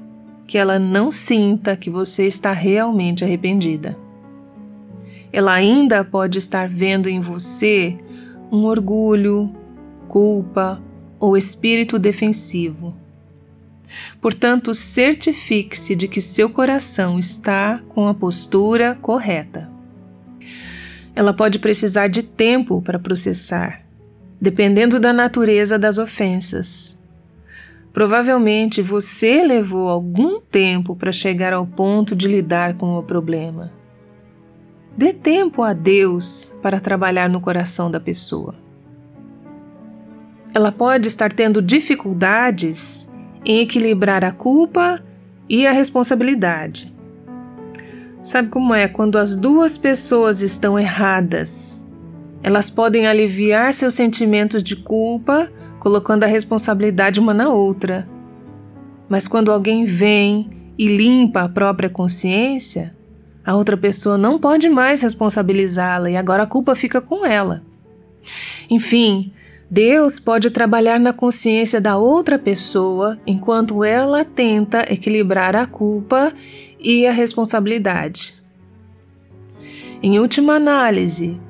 que 0.47 0.57
ela 0.57 0.79
não 0.79 1.11
sinta 1.11 1.77
que 1.77 1.91
você 1.91 2.27
está 2.27 2.53
realmente 2.53 3.23
arrependida. 3.23 4.06
Ela 5.37 5.53
ainda 5.53 6.03
pode 6.03 6.39
estar 6.39 6.67
vendo 6.67 7.11
em 7.11 7.21
você 7.21 7.95
um 8.51 8.65
orgulho, 8.65 9.55
culpa 10.09 10.83
ou 11.21 11.37
espírito 11.37 11.99
defensivo. 11.99 12.97
Portanto, 14.19 14.73
certifique-se 14.73 15.95
de 15.95 16.09
que 16.09 16.23
seu 16.23 16.49
coração 16.49 17.19
está 17.19 17.83
com 17.91 18.09
a 18.09 18.15
postura 18.15 18.95
correta. 18.95 19.71
Ela 21.15 21.35
pode 21.35 21.59
precisar 21.59 22.09
de 22.09 22.23
tempo 22.23 22.81
para 22.81 22.99
processar, 22.99 23.83
dependendo 24.41 24.99
da 24.99 25.13
natureza 25.13 25.79
das 25.79 25.99
ofensas. 25.99 26.99
Provavelmente 27.93 28.81
você 28.81 29.43
levou 29.43 29.91
algum 29.91 30.41
tempo 30.41 30.97
para 30.97 31.13
chegar 31.13 31.53
ao 31.53 31.67
ponto 31.67 32.17
de 32.17 32.27
lidar 32.27 32.73
com 32.79 32.97
o 32.97 33.03
problema. 33.03 33.76
Dê 34.97 35.13
tempo 35.13 35.63
a 35.63 35.75
Deus 35.75 36.55
para 36.63 36.81
trabalhar 36.81 37.29
no 37.29 37.41
coração 37.41 37.91
da 37.91 38.01
pessoa. 38.01 38.55
Ela 40.55 40.73
pode 40.73 41.07
estar 41.07 41.31
tendo 41.31 41.61
dificuldades 41.61 43.07
em 43.45 43.61
equilibrar 43.61 44.25
a 44.25 44.33
culpa 44.33 45.03
e 45.47 45.67
a 45.67 45.73
responsabilidade. 45.73 46.95
Sabe 48.23 48.49
como 48.49 48.73
é 48.73 48.89
quando 48.89 49.19
as 49.19 49.37
duas 49.37 49.77
pessoas 49.77 50.41
estão 50.41 50.79
erradas? 50.79 51.87
Elas 52.43 52.71
podem 52.71 53.07
aliviar 53.07 53.75
seus 53.75 53.93
sentimentos 53.93 54.63
de 54.63 54.77
culpa 54.77 55.53
colocando 55.79 56.25
a 56.25 56.27
responsabilidade 56.27 57.21
uma 57.21 57.35
na 57.35 57.51
outra. 57.51 58.09
Mas 59.11 59.29
quando 59.29 59.53
alguém 59.53 59.85
vem 59.85 60.51
e 60.79 60.89
limpa 60.89 61.43
a 61.43 61.49
própria 61.49 61.91
consciência, 61.91 62.97
a 63.47 63.55
outra 63.55 63.77
pessoa 63.77 64.19
não 64.19 64.41
pode 64.41 64.69
mais 64.69 65.03
responsabilizá-la 65.03 66.11
e 66.11 66.17
agora 66.17 66.43
a 66.43 66.47
culpa 66.47 66.75
fica 66.75 67.01
com 67.01 67.25
ela. 67.25 67.63
Enfim, 68.69 69.33
Deus 69.71 70.19
pode 70.19 70.51
trabalhar 70.51 70.99
na 70.99 71.13
consciência 71.13 71.81
da 71.81 71.97
outra 71.97 72.41
pessoa 72.41 73.17
enquanto 73.25 73.85
ela 73.85 74.25
tenta 74.25 74.93
equilibrar 74.93 75.55
a 75.55 75.65
culpa 75.65 76.33
e 76.81 77.07
a 77.07 77.13
responsabilidade. 77.13 78.35
Em 80.03 80.19
última 80.19 80.55
análise, 80.55 81.41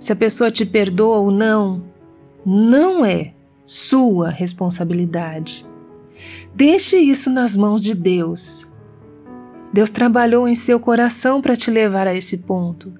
se 0.00 0.12
a 0.12 0.16
pessoa 0.16 0.50
te 0.50 0.66
perdoa 0.66 1.18
ou 1.18 1.30
não, 1.30 1.84
não 2.44 3.04
é 3.04 3.32
sua 3.64 4.28
responsabilidade. 4.28 5.64
Deixe 6.52 6.96
isso 6.96 7.30
nas 7.30 7.56
mãos 7.56 7.80
de 7.80 7.94
Deus. 7.94 8.71
Deus 9.72 9.90
trabalhou 9.90 10.46
em 10.46 10.54
seu 10.54 10.78
coração 10.78 11.40
para 11.40 11.56
te 11.56 11.70
levar 11.70 12.06
a 12.06 12.14
esse 12.14 12.36
ponto. 12.36 12.92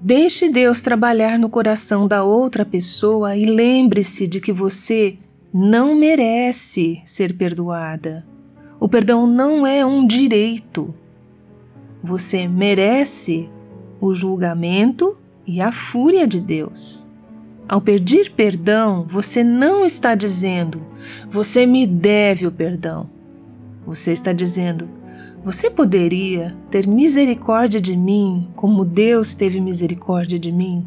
Deixe 0.00 0.48
Deus 0.48 0.80
trabalhar 0.80 1.38
no 1.38 1.48
coração 1.48 2.08
da 2.08 2.24
outra 2.24 2.64
pessoa 2.64 3.36
e 3.36 3.46
lembre-se 3.46 4.26
de 4.26 4.40
que 4.40 4.52
você 4.52 5.16
não 5.52 5.94
merece 5.94 7.00
ser 7.04 7.34
perdoada. 7.34 8.26
O 8.78 8.88
perdão 8.88 9.26
não 9.26 9.66
é 9.66 9.86
um 9.86 10.06
direito. 10.06 10.94
Você 12.02 12.46
merece 12.46 13.48
o 14.00 14.12
julgamento 14.12 15.16
e 15.46 15.60
a 15.60 15.72
fúria 15.72 16.26
de 16.26 16.40
Deus. 16.40 17.06
Ao 17.68 17.80
pedir 17.80 18.32
perdão, 18.32 19.06
você 19.08 19.42
não 19.42 19.84
está 19.84 20.14
dizendo, 20.14 20.82
você 21.30 21.66
me 21.66 21.86
deve 21.86 22.46
o 22.46 22.52
perdão. 22.52 23.08
Você 23.86 24.12
está 24.12 24.32
dizendo, 24.32 24.88
você 25.44 25.70
poderia 25.70 26.56
ter 26.70 26.88
misericórdia 26.88 27.80
de 27.80 27.96
mim 27.96 28.48
como 28.56 28.84
Deus 28.84 29.34
teve 29.34 29.60
misericórdia 29.60 30.38
de 30.38 30.50
mim? 30.50 30.84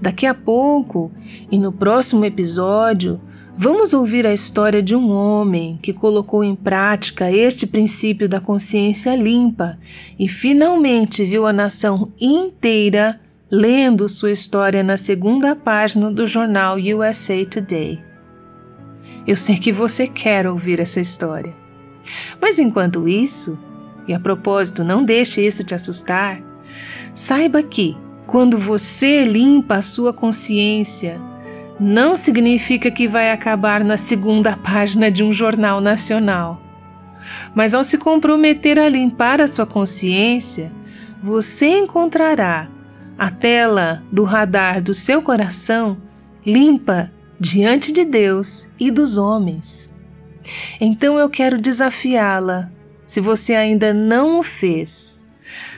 Daqui 0.00 0.26
a 0.26 0.34
pouco, 0.34 1.10
e 1.50 1.58
no 1.58 1.72
próximo 1.72 2.24
episódio, 2.24 3.20
vamos 3.56 3.94
ouvir 3.94 4.26
a 4.26 4.34
história 4.34 4.82
de 4.82 4.94
um 4.94 5.10
homem 5.10 5.78
que 5.80 5.92
colocou 5.92 6.42
em 6.42 6.54
prática 6.54 7.30
este 7.30 7.66
princípio 7.66 8.28
da 8.28 8.40
consciência 8.40 9.14
limpa 9.14 9.78
e 10.18 10.28
finalmente 10.28 11.24
viu 11.24 11.46
a 11.46 11.52
nação 11.52 12.12
inteira 12.20 13.20
lendo 13.50 14.08
sua 14.08 14.32
história 14.32 14.82
na 14.82 14.96
segunda 14.96 15.54
página 15.54 16.10
do 16.10 16.26
jornal 16.26 16.76
USA 16.76 17.44
Today. 17.44 18.00
Eu 19.26 19.36
sei 19.36 19.56
que 19.56 19.72
você 19.72 20.06
quer 20.06 20.46
ouvir 20.46 20.80
essa 20.80 21.00
história. 21.00 21.65
Mas 22.40 22.58
enquanto 22.58 23.08
isso, 23.08 23.58
e 24.06 24.14
a 24.14 24.20
propósito, 24.20 24.84
não 24.84 25.04
deixe 25.04 25.44
isso 25.44 25.64
te 25.64 25.74
assustar, 25.74 26.40
saiba 27.14 27.62
que, 27.62 27.96
quando 28.26 28.58
você 28.58 29.24
limpa 29.24 29.76
a 29.76 29.82
sua 29.82 30.12
consciência, 30.12 31.20
não 31.78 32.16
significa 32.16 32.90
que 32.90 33.06
vai 33.06 33.30
acabar 33.30 33.84
na 33.84 33.96
segunda 33.96 34.56
página 34.58 35.10
de 35.10 35.22
um 35.22 35.32
jornal 35.32 35.80
nacional. 35.80 36.60
Mas 37.54 37.74
ao 37.74 37.82
se 37.82 37.98
comprometer 37.98 38.78
a 38.78 38.88
limpar 38.88 39.40
a 39.40 39.46
sua 39.46 39.66
consciência, 39.66 40.70
você 41.22 41.66
encontrará 41.78 42.68
a 43.18 43.30
tela 43.30 44.02
do 44.12 44.24
radar 44.24 44.82
do 44.82 44.94
seu 44.94 45.22
coração 45.22 45.96
limpa 46.44 47.10
diante 47.40 47.90
de 47.90 48.04
Deus 48.04 48.68
e 48.78 48.90
dos 48.90 49.16
homens. 49.16 49.90
Então 50.80 51.18
eu 51.18 51.28
quero 51.30 51.60
desafiá-la, 51.60 52.70
se 53.06 53.20
você 53.20 53.54
ainda 53.54 53.94
não 53.94 54.40
o 54.40 54.42
fez, 54.42 55.24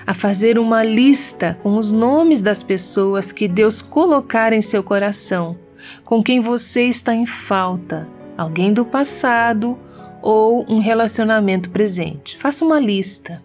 a 0.07 0.15
fazer 0.15 0.59
uma 0.59 0.83
lista 0.83 1.59
com 1.63 1.77
os 1.77 1.93
nomes 1.93 2.41
das 2.41 2.63
pessoas 2.63 3.31
que 3.31 3.47
Deus 3.47 3.83
colocar 3.83 4.53
em 4.53 4.63
seu 4.63 4.83
coração, 4.83 5.57
com 6.05 6.23
quem 6.23 6.41
você 6.41 6.85
está 6.85 7.15
em 7.15 7.27
falta, 7.27 8.09
alguém 8.37 8.73
do 8.73 8.85
passado 8.85 9.79
ou 10.23 10.65
um 10.69 10.81
relacionamento 10.81 11.71
presente. 11.71 12.37
Faça 12.39 12.65
uma 12.65 12.81
lista. 12.81 13.43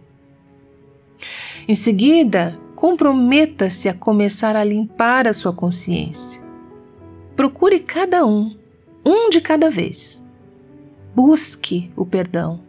Em 1.67 1.75
seguida, 1.75 2.57
comprometa-se 2.75 3.87
a 3.87 3.93
começar 3.93 4.55
a 4.55 4.63
limpar 4.63 5.27
a 5.27 5.33
sua 5.33 5.53
consciência. 5.53 6.41
Procure 7.35 7.79
cada 7.79 8.25
um, 8.25 8.55
um 9.05 9.29
de 9.29 9.39
cada 9.39 9.69
vez. 9.69 10.22
Busque 11.15 11.91
o 11.95 12.05
perdão. 12.05 12.59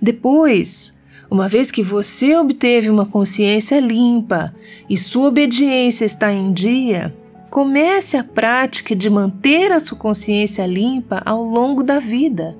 Depois, 0.00 0.98
uma 1.30 1.48
vez 1.48 1.70
que 1.70 1.82
você 1.82 2.36
obteve 2.36 2.90
uma 2.90 3.06
consciência 3.06 3.78
limpa 3.78 4.54
e 4.88 4.96
sua 4.96 5.28
obediência 5.28 6.04
está 6.04 6.32
em 6.32 6.52
dia, 6.52 7.14
comece 7.50 8.16
a 8.16 8.24
prática 8.24 8.94
de 8.94 9.08
manter 9.08 9.72
a 9.72 9.80
sua 9.80 9.96
consciência 9.96 10.66
limpa 10.66 11.22
ao 11.24 11.42
longo 11.42 11.82
da 11.82 11.98
vida. 11.98 12.56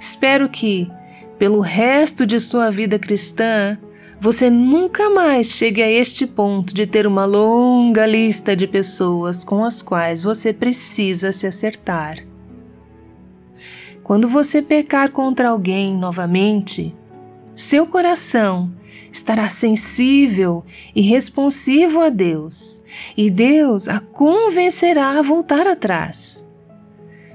Espero 0.00 0.48
que, 0.48 0.90
pelo 1.38 1.60
resto 1.60 2.26
de 2.26 2.38
sua 2.40 2.70
vida 2.70 2.98
cristã, 2.98 3.78
você 4.20 4.48
nunca 4.48 5.10
mais 5.10 5.46
chegue 5.46 5.82
a 5.82 5.90
este 5.90 6.26
ponto 6.26 6.74
de 6.74 6.86
ter 6.86 7.06
uma 7.06 7.24
longa 7.24 8.06
lista 8.06 8.56
de 8.56 8.66
pessoas 8.66 9.44
com 9.44 9.64
as 9.64 9.82
quais 9.82 10.22
você 10.22 10.52
precisa 10.52 11.32
se 11.32 11.46
acertar. 11.46 12.33
Quando 14.04 14.28
você 14.28 14.60
pecar 14.60 15.10
contra 15.10 15.48
alguém 15.48 15.96
novamente, 15.96 16.94
seu 17.56 17.86
coração 17.86 18.70
estará 19.10 19.48
sensível 19.48 20.62
e 20.94 21.00
responsivo 21.00 22.00
a 22.00 22.10
Deus, 22.10 22.84
e 23.16 23.30
Deus 23.30 23.88
a 23.88 24.00
convencerá 24.00 25.18
a 25.18 25.22
voltar 25.22 25.66
atrás. 25.66 26.46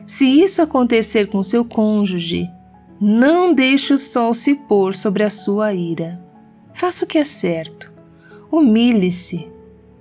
Se 0.06 0.28
isso 0.28 0.62
acontecer 0.62 1.28
com 1.28 1.42
seu 1.42 1.66
cônjuge, 1.66 2.48
não 3.02 3.52
deixe 3.52 3.92
o 3.92 3.98
sol 3.98 4.36
se 4.36 4.54
pôr 4.54 4.96
sobre 4.96 5.24
a 5.24 5.30
sua 5.32 5.74
ira. 5.74 6.24
Faça 6.74 7.04
o 7.04 7.08
que 7.08 7.18
é 7.18 7.24
certo. 7.24 7.92
Humilhe-se. 8.52 9.48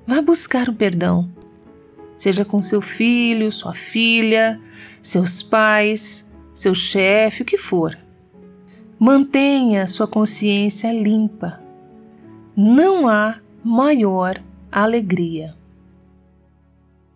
Vá 0.06 0.20
buscar 0.20 0.68
o 0.68 0.74
perdão. 0.74 1.30
Seja 2.14 2.44
com 2.44 2.60
seu 2.60 2.82
filho, 2.82 3.50
sua 3.50 3.74
filha, 3.74 4.60
seus 5.00 5.42
pais, 5.42 6.27
seu 6.58 6.74
chefe, 6.74 7.42
o 7.42 7.44
que 7.44 7.56
for. 7.56 7.96
Mantenha 8.98 9.86
sua 9.86 10.08
consciência 10.08 10.92
limpa. 10.92 11.62
Não 12.56 13.08
há 13.08 13.40
maior 13.64 14.42
alegria. 14.70 15.56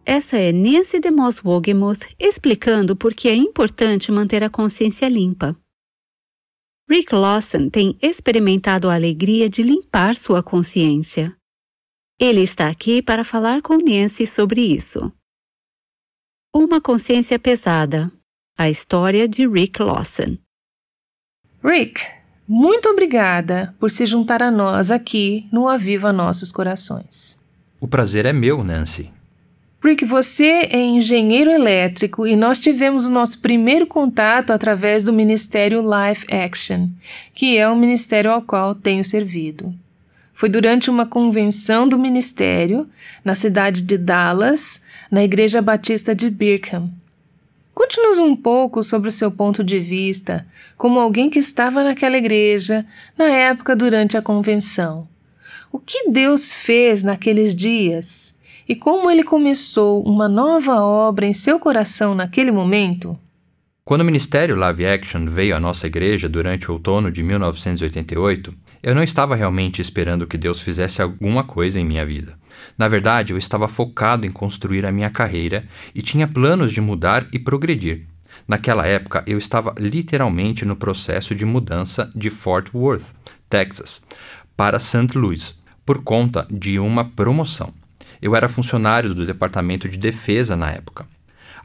Essa 0.06 0.38
é 0.38 0.52
Nancy 0.52 1.00
DeMoss 1.00 1.42
Wogemuth 1.44 2.14
explicando 2.20 2.94
por 2.94 3.12
que 3.12 3.28
é 3.28 3.34
importante 3.34 4.12
manter 4.12 4.44
a 4.44 4.50
consciência 4.50 5.08
limpa. 5.08 5.56
Rick 6.88 7.12
Lawson 7.12 7.68
tem 7.68 7.96
experimentado 8.00 8.88
a 8.88 8.94
alegria 8.94 9.48
de 9.48 9.64
limpar 9.64 10.14
sua 10.14 10.40
consciência. 10.40 11.36
Ele 12.16 12.42
está 12.42 12.68
aqui 12.68 13.02
para 13.02 13.24
falar 13.24 13.60
com 13.60 13.76
Nancy 13.76 14.24
sobre 14.24 14.60
isso. 14.60 15.12
Uma 16.54 16.80
consciência 16.80 17.38
pesada, 17.38 18.12
a 18.62 18.70
história 18.70 19.26
de 19.26 19.44
Rick 19.44 19.82
Lawson. 19.82 20.38
Rick, 21.64 22.00
muito 22.46 22.88
obrigada 22.88 23.74
por 23.80 23.90
se 23.90 24.06
juntar 24.06 24.40
a 24.40 24.52
nós 24.52 24.92
aqui 24.92 25.48
no 25.50 25.68
Aviva 25.68 26.12
Nossos 26.12 26.52
Corações. 26.52 27.36
O 27.80 27.88
prazer 27.88 28.24
é 28.24 28.32
meu, 28.32 28.62
Nancy. 28.62 29.10
Rick, 29.82 30.04
você 30.04 30.68
é 30.70 30.80
engenheiro 30.80 31.50
elétrico 31.50 32.24
e 32.24 32.36
nós 32.36 32.60
tivemos 32.60 33.04
o 33.04 33.10
nosso 33.10 33.40
primeiro 33.40 33.84
contato 33.84 34.52
através 34.52 35.02
do 35.02 35.12
Ministério 35.12 35.82
Life 35.82 36.24
Action, 36.32 36.88
que 37.34 37.58
é 37.58 37.68
o 37.68 37.74
ministério 37.74 38.30
ao 38.30 38.42
qual 38.42 38.76
tenho 38.76 39.04
servido. 39.04 39.74
Foi 40.32 40.48
durante 40.48 40.88
uma 40.88 41.04
convenção 41.04 41.88
do 41.88 41.98
ministério 41.98 42.88
na 43.24 43.34
cidade 43.34 43.82
de 43.82 43.98
Dallas, 43.98 44.80
na 45.10 45.24
Igreja 45.24 45.60
Batista 45.60 46.14
de 46.14 46.30
Birkham. 46.30 47.01
Conte-nos 47.74 48.18
um 48.18 48.36
pouco 48.36 48.82
sobre 48.82 49.08
o 49.08 49.12
seu 49.12 49.30
ponto 49.30 49.64
de 49.64 49.78
vista, 49.80 50.46
como 50.76 51.00
alguém 51.00 51.30
que 51.30 51.38
estava 51.38 51.82
naquela 51.82 52.16
igreja 52.16 52.84
na 53.16 53.26
época 53.26 53.74
durante 53.74 54.16
a 54.16 54.22
convenção. 54.22 55.08
O 55.70 55.78
que 55.78 56.10
Deus 56.10 56.52
fez 56.52 57.02
naqueles 57.02 57.54
dias? 57.54 58.34
e 58.68 58.74
como 58.74 59.10
ele 59.10 59.24
começou 59.24 60.02
uma 60.02 60.28
nova 60.28 60.80
obra 60.82 61.26
em 61.26 61.34
seu 61.34 61.58
coração 61.58 62.14
naquele 62.14 62.50
momento? 62.50 63.18
Quando 63.84 64.02
o 64.02 64.04
Ministério 64.04 64.54
Live 64.56 64.86
Action 64.86 65.26
veio 65.26 65.56
à 65.56 65.60
nossa 65.60 65.86
igreja 65.86 66.28
durante 66.28 66.70
o 66.70 66.74
outono 66.74 67.10
de 67.10 67.22
1988, 67.22 68.54
eu 68.82 68.94
não 68.94 69.02
estava 69.02 69.36
realmente 69.36 69.80
esperando 69.80 70.26
que 70.26 70.36
Deus 70.36 70.60
fizesse 70.60 71.00
alguma 71.00 71.44
coisa 71.44 71.78
em 71.78 71.84
minha 71.84 72.04
vida. 72.04 72.36
Na 72.76 72.88
verdade, 72.88 73.32
eu 73.32 73.38
estava 73.38 73.68
focado 73.68 74.26
em 74.26 74.32
construir 74.32 74.84
a 74.84 74.92
minha 74.92 75.10
carreira 75.10 75.64
e 75.94 76.02
tinha 76.02 76.26
planos 76.26 76.72
de 76.72 76.80
mudar 76.80 77.26
e 77.32 77.38
progredir. 77.38 78.06
Naquela 78.46 78.86
época, 78.86 79.22
eu 79.26 79.38
estava 79.38 79.74
literalmente 79.78 80.64
no 80.64 80.74
processo 80.74 81.34
de 81.34 81.44
mudança 81.44 82.10
de 82.14 82.28
Fort 82.28 82.68
Worth, 82.74 83.12
Texas, 83.48 84.02
para 84.56 84.78
St. 84.78 85.16
Louis, 85.16 85.54
por 85.86 86.02
conta 86.02 86.46
de 86.50 86.78
uma 86.78 87.04
promoção. 87.04 87.72
Eu 88.20 88.34
era 88.34 88.48
funcionário 88.48 89.14
do 89.14 89.26
Departamento 89.26 89.88
de 89.88 89.96
Defesa 89.96 90.56
na 90.56 90.70
época. 90.70 91.06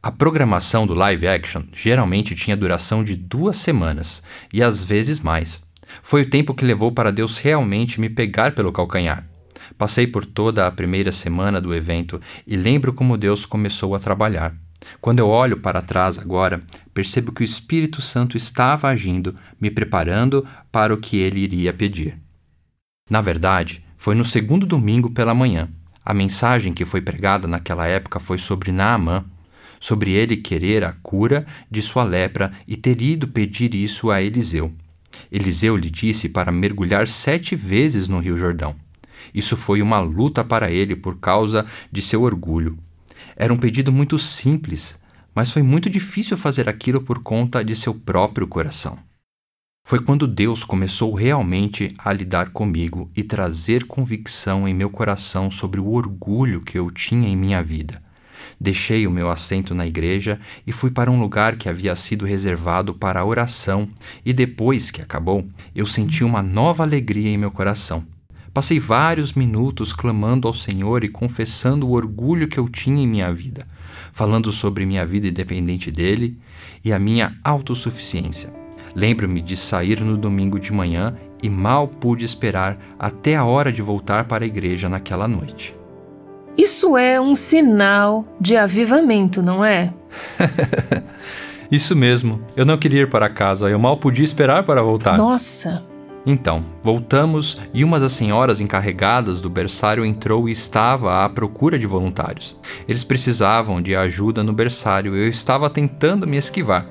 A 0.01 0.11
programação 0.11 0.85
do 0.85 0.93
live 0.93 1.27
action 1.27 1.63
geralmente 1.73 2.35
tinha 2.35 2.55
duração 2.55 3.03
de 3.03 3.15
duas 3.15 3.57
semanas 3.57 4.21
e 4.53 4.61
às 4.61 4.83
vezes 4.83 5.19
mais. 5.19 5.66
Foi 6.01 6.21
o 6.23 6.29
tempo 6.29 6.53
que 6.53 6.65
levou 6.65 6.91
para 6.91 7.11
Deus 7.11 7.37
realmente 7.37 7.99
me 7.99 8.09
pegar 8.09 8.53
pelo 8.53 8.71
calcanhar. 8.71 9.27
Passei 9.77 10.07
por 10.07 10.25
toda 10.25 10.67
a 10.67 10.71
primeira 10.71 11.11
semana 11.11 11.59
do 11.59 11.73
evento 11.73 12.21
e 12.45 12.55
lembro 12.55 12.93
como 12.93 13.17
Deus 13.17 13.45
começou 13.45 13.95
a 13.95 13.99
trabalhar. 13.99 14.55
Quando 15.01 15.19
eu 15.19 15.27
olho 15.27 15.57
para 15.57 15.81
trás 15.81 16.17
agora, 16.17 16.61
percebo 16.93 17.31
que 17.31 17.41
o 17.41 17.45
Espírito 17.45 18.01
Santo 18.01 18.37
estava 18.37 18.87
agindo, 18.87 19.35
me 19.59 19.69
preparando 19.69 20.45
para 20.71 20.93
o 20.93 20.97
que 20.97 21.17
ele 21.17 21.39
iria 21.41 21.73
pedir. 21.73 22.17
Na 23.09 23.21
verdade, 23.21 23.83
foi 23.97 24.15
no 24.15 24.25
segundo 24.25 24.65
domingo 24.65 25.11
pela 25.11 25.33
manhã. 25.33 25.69
A 26.03 26.13
mensagem 26.13 26.73
que 26.73 26.85
foi 26.85 27.01
pregada 27.01 27.47
naquela 27.47 27.85
época 27.87 28.19
foi 28.19 28.37
sobre 28.37 28.71
Naamã, 28.71 29.25
sobre 29.79 30.11
ele 30.11 30.37
querer 30.37 30.83
a 30.83 30.93
cura 30.93 31.45
de 31.69 31.81
sua 31.81 32.03
lepra 32.03 32.51
e 32.67 32.77
ter 32.77 33.01
ido 33.01 33.27
pedir 33.27 33.75
isso 33.75 34.09
a 34.09 34.21
Eliseu. 34.21 34.73
Eliseu 35.31 35.75
lhe 35.75 35.89
disse 35.89 36.29
para 36.29 36.51
mergulhar 36.51 37.07
sete 37.07 37.55
vezes 37.55 38.07
no 38.07 38.19
Rio 38.19 38.37
Jordão. 38.37 38.75
Isso 39.33 39.57
foi 39.57 39.81
uma 39.81 39.99
luta 39.99 40.43
para 40.43 40.71
ele 40.71 40.95
por 40.95 41.19
causa 41.19 41.65
de 41.91 42.01
seu 42.01 42.23
orgulho. 42.23 42.77
Era 43.35 43.53
um 43.53 43.57
pedido 43.57 43.91
muito 43.91 44.17
simples, 44.17 44.99
mas 45.33 45.51
foi 45.51 45.61
muito 45.61 45.89
difícil 45.89 46.37
fazer 46.37 46.67
aquilo 46.67 47.01
por 47.01 47.21
conta 47.21 47.63
de 47.63 47.75
seu 47.75 47.93
próprio 47.93 48.47
coração. 48.47 48.97
Foi 49.85 49.99
quando 49.99 50.27
Deus 50.27 50.63
começou 50.63 51.13
realmente 51.13 51.87
a 51.97 52.11
lidar 52.11 52.49
comigo 52.49 53.09
e 53.15 53.23
trazer 53.23 53.85
convicção 53.85 54.67
em 54.67 54.73
meu 54.73 54.89
coração 54.89 55.49
sobre 55.49 55.79
o 55.79 55.91
orgulho 55.91 56.61
que 56.61 56.77
eu 56.77 56.91
tinha 56.91 57.29
em 57.29 57.37
minha 57.37 57.63
vida. 57.63 58.03
Deixei 58.59 59.05
o 59.05 59.11
meu 59.11 59.29
assento 59.29 59.75
na 59.75 59.85
igreja 59.85 60.39
e 60.65 60.71
fui 60.71 60.89
para 60.89 61.11
um 61.11 61.19
lugar 61.19 61.57
que 61.57 61.69
havia 61.69 61.95
sido 61.95 62.25
reservado 62.25 62.93
para 62.93 63.19
a 63.19 63.25
oração, 63.25 63.87
e 64.25 64.33
depois 64.33 64.89
que 64.89 65.01
acabou, 65.01 65.47
eu 65.75 65.85
senti 65.85 66.23
uma 66.23 66.41
nova 66.41 66.83
alegria 66.83 67.29
em 67.29 67.37
meu 67.37 67.51
coração. 67.51 68.03
Passei 68.51 68.79
vários 68.79 69.33
minutos 69.33 69.93
clamando 69.93 70.47
ao 70.47 70.53
Senhor 70.53 71.03
e 71.03 71.09
confessando 71.09 71.87
o 71.87 71.91
orgulho 71.91 72.47
que 72.47 72.57
eu 72.57 72.67
tinha 72.67 73.03
em 73.03 73.07
minha 73.07 73.31
vida, 73.31 73.67
falando 74.11 74.51
sobre 74.51 74.83
minha 74.83 75.05
vida 75.05 75.27
independente 75.27 75.91
dele 75.91 76.39
e 76.83 76.91
a 76.91 76.97
minha 76.97 77.35
autossuficiência. 77.43 78.51
Lembro-me 78.95 79.43
de 79.43 79.55
sair 79.55 80.01
no 80.01 80.17
domingo 80.17 80.59
de 80.59 80.73
manhã 80.73 81.15
e 81.43 81.47
mal 81.47 81.87
pude 81.87 82.25
esperar 82.25 82.79
até 82.97 83.35
a 83.35 83.45
hora 83.45 83.71
de 83.71 83.83
voltar 83.83 84.25
para 84.25 84.43
a 84.43 84.47
igreja 84.47 84.89
naquela 84.89 85.27
noite. 85.27 85.75
Isso 86.57 86.97
é 86.97 87.21
um 87.21 87.35
sinal 87.35 88.25
de 88.41 88.57
avivamento, 88.57 89.43
não 89.43 89.63
é? 89.63 89.93
Isso 91.71 91.95
mesmo. 91.95 92.41
Eu 92.55 92.65
não 92.65 92.77
queria 92.77 93.01
ir 93.01 93.09
para 93.09 93.29
casa, 93.29 93.69
eu 93.69 93.77
mal 93.77 93.97
podia 93.97 94.25
esperar 94.25 94.63
para 94.63 94.81
voltar. 94.81 95.17
Nossa! 95.17 95.83
Então, 96.25 96.65
voltamos 96.81 97.57
e 97.73 97.83
uma 97.83 97.99
das 97.99 98.11
senhoras 98.11 98.59
encarregadas 98.59 99.39
do 99.39 99.49
berçário 99.49 100.03
entrou 100.03 100.49
e 100.49 100.51
estava 100.51 101.23
à 101.23 101.29
procura 101.29 101.79
de 101.79 101.85
voluntários. 101.85 102.55
Eles 102.87 103.03
precisavam 103.03 103.81
de 103.81 103.95
ajuda 103.95 104.43
no 104.43 104.51
berçário 104.51 105.15
e 105.15 105.25
eu 105.25 105.29
estava 105.29 105.69
tentando 105.69 106.27
me 106.27 106.35
esquivar. 106.35 106.85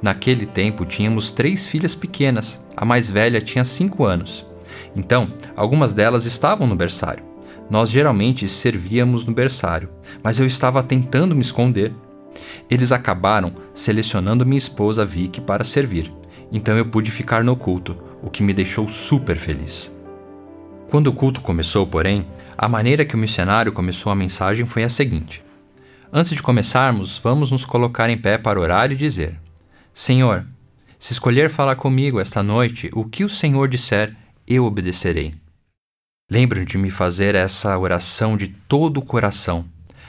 Naquele 0.00 0.46
tempo 0.46 0.84
tínhamos 0.84 1.32
três 1.32 1.66
filhas 1.66 1.94
pequenas, 1.94 2.64
a 2.76 2.84
mais 2.84 3.10
velha 3.10 3.40
tinha 3.40 3.64
cinco 3.64 4.04
anos. 4.04 4.46
Então, 4.94 5.32
algumas 5.56 5.92
delas 5.92 6.24
estavam 6.24 6.66
no 6.66 6.76
berçário. 6.76 7.24
Nós 7.68 7.90
geralmente 7.90 8.48
servíamos 8.48 9.26
no 9.26 9.34
berçário, 9.34 9.88
mas 10.22 10.38
eu 10.38 10.46
estava 10.46 10.82
tentando 10.82 11.34
me 11.34 11.40
esconder. 11.40 11.92
Eles 12.70 12.92
acabaram 12.92 13.52
selecionando 13.74 14.46
minha 14.46 14.58
esposa 14.58 15.04
Vicky 15.04 15.40
para 15.40 15.64
servir, 15.64 16.12
então 16.52 16.76
eu 16.76 16.86
pude 16.86 17.10
ficar 17.10 17.42
no 17.42 17.56
culto, 17.56 17.96
o 18.22 18.30
que 18.30 18.42
me 18.42 18.52
deixou 18.52 18.88
super 18.88 19.36
feliz. 19.36 19.94
Quando 20.88 21.08
o 21.08 21.12
culto 21.12 21.40
começou, 21.40 21.86
porém, 21.86 22.24
a 22.56 22.68
maneira 22.68 23.04
que 23.04 23.14
o 23.14 23.18
missionário 23.18 23.72
começou 23.72 24.12
a 24.12 24.16
mensagem 24.16 24.64
foi 24.64 24.84
a 24.84 24.88
seguinte: 24.88 25.42
Antes 26.12 26.32
de 26.32 26.42
começarmos, 26.42 27.18
vamos 27.18 27.50
nos 27.50 27.64
colocar 27.64 28.08
em 28.08 28.16
pé 28.16 28.38
para 28.38 28.60
orar 28.60 28.92
e 28.92 28.96
dizer: 28.96 29.40
Senhor, 29.92 30.46
se 30.98 31.12
escolher 31.12 31.50
falar 31.50 31.76
comigo 31.76 32.20
esta 32.20 32.42
noite, 32.42 32.88
o 32.94 33.04
que 33.04 33.24
o 33.24 33.28
Senhor 33.28 33.68
disser, 33.68 34.14
eu 34.46 34.64
obedecerei. 34.64 35.34
Lembro 36.28 36.66
de 36.66 36.76
me 36.76 36.90
fazer 36.90 37.36
essa 37.36 37.78
oração 37.78 38.36
de 38.36 38.48
todo 38.48 38.98
o 38.98 39.04
coração. 39.04 39.64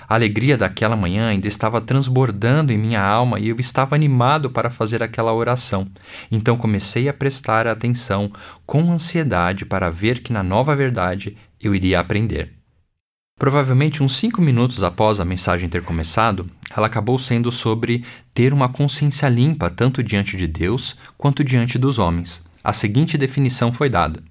A 0.09 0.15
alegria 0.15 0.57
daquela 0.57 0.95
manhã 0.95 1.27
ainda 1.27 1.47
estava 1.47 1.79
transbordando 1.79 2.73
em 2.73 2.77
minha 2.77 3.03
alma 3.03 3.39
e 3.39 3.49
eu 3.49 3.59
estava 3.59 3.93
animado 3.93 4.49
para 4.49 4.71
fazer 4.71 5.03
aquela 5.03 5.31
oração. 5.31 5.87
Então 6.31 6.57
comecei 6.57 7.07
a 7.07 7.13
prestar 7.13 7.67
atenção 7.67 8.31
com 8.65 8.91
ansiedade 8.91 9.63
para 9.63 9.91
ver 9.91 10.23
que 10.23 10.33
na 10.33 10.41
nova 10.41 10.75
verdade 10.75 11.37
eu 11.61 11.75
iria 11.75 11.99
aprender. 11.99 12.51
Provavelmente 13.37 14.01
uns 14.01 14.15
cinco 14.15 14.41
minutos 14.41 14.83
após 14.83 15.19
a 15.19 15.25
mensagem 15.25 15.69
ter 15.69 15.83
começado, 15.83 16.49
ela 16.75 16.87
acabou 16.87 17.19
sendo 17.19 17.51
sobre 17.51 18.03
ter 18.33 18.53
uma 18.53 18.69
consciência 18.69 19.29
limpa 19.29 19.69
tanto 19.69 20.01
diante 20.01 20.35
de 20.35 20.47
Deus 20.47 20.97
quanto 21.15 21.43
diante 21.43 21.77
dos 21.77 21.99
homens. 21.99 22.43
A 22.63 22.73
seguinte 22.73 23.19
definição 23.19 23.71
foi 23.71 23.87
dada: 23.87 24.23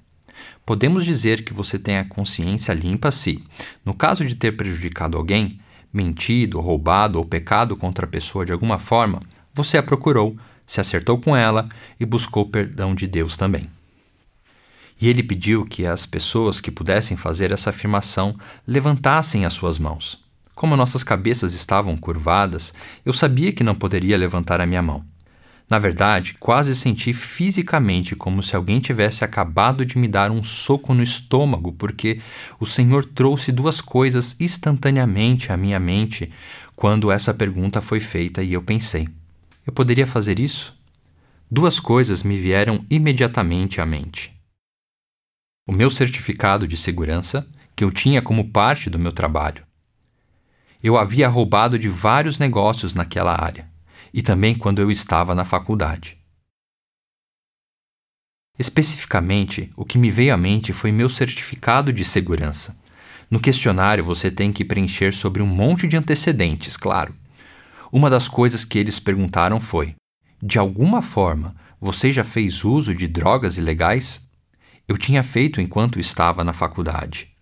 Podemos 0.66 1.04
dizer 1.04 1.44
que 1.44 1.54
você 1.54 1.78
tem 1.78 1.96
a 1.96 2.04
consciência 2.04 2.74
limpa 2.74 3.12
se, 3.12 3.40
no 3.84 3.94
caso 3.94 4.24
de 4.24 4.34
ter 4.34 4.56
prejudicado 4.56 5.16
alguém, 5.16 5.60
mentido, 5.92 6.58
roubado 6.58 7.18
ou 7.18 7.24
pecado 7.24 7.76
contra 7.76 8.04
a 8.04 8.08
pessoa 8.08 8.44
de 8.44 8.52
alguma 8.52 8.76
forma, 8.76 9.20
você 9.54 9.78
a 9.78 9.82
procurou, 9.82 10.36
se 10.66 10.80
acertou 10.80 11.20
com 11.20 11.36
ela 11.36 11.68
e 12.00 12.04
buscou 12.04 12.44
perdão 12.44 12.96
de 12.96 13.06
Deus 13.06 13.36
também. 13.36 13.70
E 15.00 15.08
ele 15.08 15.22
pediu 15.22 15.64
que 15.64 15.86
as 15.86 16.04
pessoas 16.04 16.60
que 16.60 16.72
pudessem 16.72 17.16
fazer 17.16 17.52
essa 17.52 17.70
afirmação 17.70 18.34
levantassem 18.66 19.44
as 19.44 19.52
suas 19.52 19.78
mãos. 19.78 20.18
Como 20.52 20.76
nossas 20.76 21.04
cabeças 21.04 21.52
estavam 21.52 21.96
curvadas, 21.96 22.74
eu 23.04 23.12
sabia 23.12 23.52
que 23.52 23.62
não 23.62 23.74
poderia 23.74 24.18
levantar 24.18 24.60
a 24.60 24.66
minha 24.66 24.82
mão. 24.82 25.04
Na 25.68 25.78
verdade, 25.78 26.36
quase 26.38 26.74
senti 26.76 27.12
fisicamente 27.12 28.14
como 28.14 28.42
se 28.42 28.54
alguém 28.54 28.78
tivesse 28.78 29.24
acabado 29.24 29.84
de 29.84 29.98
me 29.98 30.06
dar 30.06 30.30
um 30.30 30.44
soco 30.44 30.94
no 30.94 31.02
estômago, 31.02 31.72
porque 31.72 32.20
o 32.60 32.64
Senhor 32.64 33.04
trouxe 33.04 33.50
duas 33.50 33.80
coisas 33.80 34.36
instantaneamente 34.38 35.50
à 35.50 35.56
minha 35.56 35.80
mente 35.80 36.30
quando 36.76 37.10
essa 37.10 37.34
pergunta 37.34 37.82
foi 37.82 37.98
feita 37.98 38.42
e 38.42 38.52
eu 38.52 38.62
pensei: 38.62 39.08
eu 39.66 39.72
poderia 39.72 40.06
fazer 40.06 40.38
isso? 40.38 40.72
Duas 41.50 41.80
coisas 41.80 42.22
me 42.22 42.38
vieram 42.38 42.84
imediatamente 42.88 43.80
à 43.80 43.86
mente 43.86 44.36
o 45.66 45.72
meu 45.72 45.90
certificado 45.90 46.68
de 46.68 46.76
segurança, 46.76 47.44
que 47.74 47.82
eu 47.82 47.90
tinha 47.90 48.22
como 48.22 48.50
parte 48.50 48.88
do 48.88 48.98
meu 48.98 49.10
trabalho. 49.10 49.64
Eu 50.80 50.96
havia 50.96 51.28
roubado 51.28 51.76
de 51.76 51.88
vários 51.88 52.38
negócios 52.38 52.94
naquela 52.94 53.32
área, 53.32 53.68
e 54.16 54.22
também 54.22 54.54
quando 54.54 54.80
eu 54.80 54.90
estava 54.90 55.34
na 55.34 55.44
faculdade. 55.44 56.16
Especificamente, 58.58 59.68
o 59.76 59.84
que 59.84 59.98
me 59.98 60.10
veio 60.10 60.32
à 60.32 60.38
mente 60.38 60.72
foi 60.72 60.90
meu 60.90 61.10
certificado 61.10 61.92
de 61.92 62.02
segurança. 62.02 62.74
No 63.30 63.38
questionário 63.38 64.02
você 64.02 64.30
tem 64.30 64.50
que 64.50 64.64
preencher 64.64 65.12
sobre 65.12 65.42
um 65.42 65.46
monte 65.46 65.86
de 65.86 65.98
antecedentes, 65.98 66.78
claro. 66.78 67.14
Uma 67.92 68.08
das 68.08 68.26
coisas 68.26 68.64
que 68.64 68.78
eles 68.78 68.98
perguntaram 68.98 69.60
foi: 69.60 69.94
de 70.42 70.58
alguma 70.58 71.02
forma 71.02 71.54
você 71.78 72.10
já 72.10 72.24
fez 72.24 72.64
uso 72.64 72.94
de 72.94 73.06
drogas 73.06 73.58
ilegais? 73.58 74.26
Eu 74.88 74.96
tinha 74.96 75.22
feito 75.22 75.60
enquanto 75.60 76.00
estava 76.00 76.42
na 76.42 76.54
faculdade. 76.54 77.36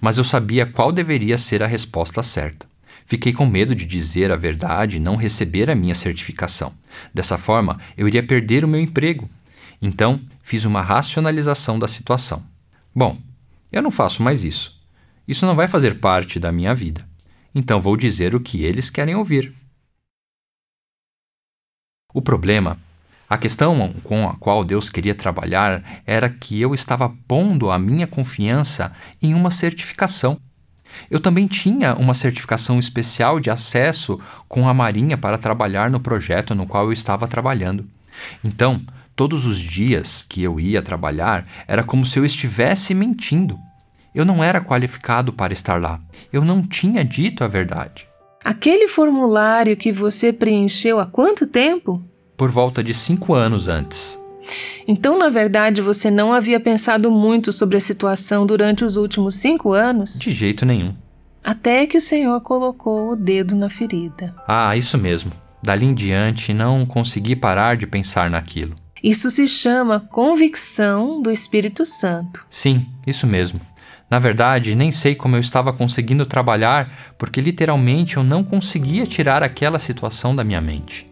Mas 0.00 0.18
eu 0.18 0.24
sabia 0.24 0.66
qual 0.66 0.90
deveria 0.90 1.38
ser 1.38 1.62
a 1.62 1.68
resposta 1.68 2.20
certa. 2.20 2.73
Fiquei 3.06 3.32
com 3.32 3.46
medo 3.46 3.74
de 3.74 3.84
dizer 3.84 4.32
a 4.32 4.36
verdade 4.36 4.96
e 4.96 5.00
não 5.00 5.16
receber 5.16 5.70
a 5.70 5.74
minha 5.74 5.94
certificação. 5.94 6.72
Dessa 7.12 7.36
forma, 7.36 7.78
eu 7.96 8.08
iria 8.08 8.22
perder 8.22 8.64
o 8.64 8.68
meu 8.68 8.80
emprego. 8.80 9.28
Então, 9.80 10.20
fiz 10.42 10.64
uma 10.64 10.80
racionalização 10.80 11.78
da 11.78 11.86
situação. 11.86 12.42
Bom, 12.94 13.18
eu 13.70 13.82
não 13.82 13.90
faço 13.90 14.22
mais 14.22 14.44
isso. 14.44 14.80
Isso 15.26 15.44
não 15.46 15.56
vai 15.56 15.66
fazer 15.66 16.00
parte 16.00 16.38
da 16.38 16.52
minha 16.52 16.74
vida. 16.74 17.06
Então 17.54 17.80
vou 17.80 17.96
dizer 17.96 18.34
o 18.34 18.40
que 18.40 18.62
eles 18.62 18.90
querem 18.90 19.14
ouvir. 19.14 19.52
O 22.12 22.22
problema, 22.22 22.78
a 23.28 23.38
questão 23.38 23.92
com 24.04 24.28
a 24.28 24.36
qual 24.36 24.64
Deus 24.64 24.88
queria 24.88 25.14
trabalhar 25.14 26.02
era 26.06 26.28
que 26.28 26.60
eu 26.60 26.74
estava 26.74 27.08
pondo 27.26 27.70
a 27.70 27.78
minha 27.78 28.06
confiança 28.06 28.94
em 29.20 29.34
uma 29.34 29.50
certificação. 29.50 30.38
Eu 31.10 31.20
também 31.20 31.46
tinha 31.46 31.94
uma 31.94 32.14
certificação 32.14 32.78
especial 32.78 33.40
de 33.40 33.50
acesso 33.50 34.20
com 34.48 34.68
a 34.68 34.74
Marinha 34.74 35.16
para 35.16 35.38
trabalhar 35.38 35.90
no 35.90 36.00
projeto 36.00 36.54
no 36.54 36.66
qual 36.66 36.86
eu 36.86 36.92
estava 36.92 37.28
trabalhando. 37.28 37.86
Então, 38.44 38.80
todos 39.16 39.46
os 39.46 39.58
dias 39.58 40.24
que 40.28 40.42
eu 40.42 40.58
ia 40.58 40.82
trabalhar 40.82 41.46
era 41.66 41.82
como 41.82 42.06
se 42.06 42.18
eu 42.18 42.24
estivesse 42.24 42.94
mentindo. 42.94 43.58
Eu 44.14 44.24
não 44.24 44.42
era 44.42 44.60
qualificado 44.60 45.32
para 45.32 45.52
estar 45.52 45.80
lá. 45.80 46.00
Eu 46.32 46.44
não 46.44 46.62
tinha 46.62 47.04
dito 47.04 47.42
a 47.42 47.48
verdade. 47.48 48.06
Aquele 48.44 48.86
formulário 48.86 49.76
que 49.76 49.90
você 49.90 50.32
preencheu 50.32 51.00
há 51.00 51.06
quanto 51.06 51.46
tempo? 51.46 52.02
Por 52.36 52.50
volta 52.50 52.84
de 52.84 52.92
cinco 52.92 53.34
anos 53.34 53.68
antes. 53.68 54.18
Então, 54.86 55.18
na 55.18 55.28
verdade, 55.28 55.80
você 55.80 56.10
não 56.10 56.32
havia 56.32 56.60
pensado 56.60 57.10
muito 57.10 57.52
sobre 57.52 57.76
a 57.76 57.80
situação 57.80 58.46
durante 58.46 58.84
os 58.84 58.96
últimos 58.96 59.36
cinco 59.36 59.72
anos? 59.72 60.18
De 60.18 60.32
jeito 60.32 60.66
nenhum. 60.66 60.94
Até 61.42 61.86
que 61.86 61.98
o 61.98 62.00
Senhor 62.00 62.40
colocou 62.40 63.12
o 63.12 63.16
dedo 63.16 63.54
na 63.54 63.68
ferida. 63.68 64.34
Ah, 64.48 64.76
isso 64.76 64.96
mesmo. 64.96 65.30
Dali 65.62 65.86
em 65.86 65.94
diante, 65.94 66.52
não 66.52 66.84
consegui 66.84 67.36
parar 67.36 67.76
de 67.76 67.86
pensar 67.86 68.30
naquilo. 68.30 68.74
Isso 69.02 69.30
se 69.30 69.46
chama 69.46 70.00
convicção 70.00 71.20
do 71.20 71.30
Espírito 71.30 71.84
Santo. 71.84 72.44
Sim, 72.48 72.86
isso 73.06 73.26
mesmo. 73.26 73.60
Na 74.10 74.18
verdade, 74.18 74.74
nem 74.74 74.92
sei 74.92 75.14
como 75.14 75.36
eu 75.36 75.40
estava 75.40 75.72
conseguindo 75.72 76.24
trabalhar, 76.24 76.90
porque 77.18 77.40
literalmente 77.40 78.16
eu 78.16 78.22
não 78.22 78.44
conseguia 78.44 79.06
tirar 79.06 79.42
aquela 79.42 79.78
situação 79.78 80.34
da 80.34 80.44
minha 80.44 80.60
mente. 80.60 81.06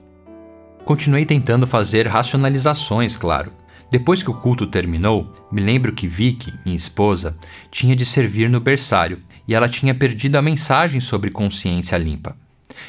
Continuei 0.85 1.25
tentando 1.25 1.65
fazer 1.65 2.09
racionalizações, 2.09 3.17
claro. 3.17 3.53
Depois 3.89 4.23
que 4.23 4.31
o 4.31 4.35
culto 4.35 4.67
terminou, 4.67 5.33
me 5.51 5.61
lembro 5.61 5.93
que 5.93 6.09
Vicky, 6.09 6.53
minha 6.65 6.77
esposa, 6.77 7.37
tinha 7.71 7.95
de 7.95 8.05
servir 8.05 8.51
no 8.51 8.59
berçário 8.59 9.21
e 9.47 9.55
ela 9.55 9.69
tinha 9.69 9.95
perdido 9.95 10.37
a 10.37 10.43
mensagem 10.43 11.01
sobre 11.01 11.31
consciência 11.31 11.97
limpa. 11.97 12.37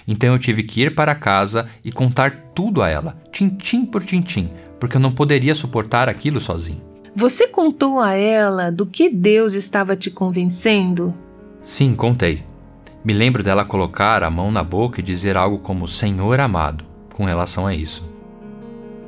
Então 0.07 0.33
eu 0.33 0.39
tive 0.39 0.63
que 0.63 0.81
ir 0.81 0.95
para 0.95 1.13
casa 1.13 1.67
e 1.83 1.91
contar 1.91 2.51
tudo 2.55 2.81
a 2.81 2.89
ela, 2.89 3.17
tintim 3.31 3.85
por 3.85 4.03
tintim, 4.03 4.49
porque 4.79 4.97
eu 4.97 5.01
não 5.01 5.11
poderia 5.11 5.53
suportar 5.53 6.09
aquilo 6.09 6.39
sozinho. 6.39 6.81
Você 7.15 7.47
contou 7.47 7.99
a 7.99 8.13
ela 8.13 8.71
do 8.71 8.87
que 8.87 9.07
Deus 9.07 9.53
estava 9.53 9.95
te 9.95 10.09
convencendo? 10.09 11.13
Sim, 11.61 11.93
contei. 11.93 12.43
Me 13.05 13.13
lembro 13.13 13.43
dela 13.43 13.65
colocar 13.65 14.23
a 14.23 14.31
mão 14.31 14.51
na 14.51 14.63
boca 14.63 14.99
e 14.99 15.03
dizer 15.03 15.37
algo 15.37 15.59
como 15.59 15.87
Senhor 15.87 16.39
amado 16.39 16.92
com 17.13 17.23
relação 17.23 17.65
a 17.65 17.73
isso. 17.73 18.03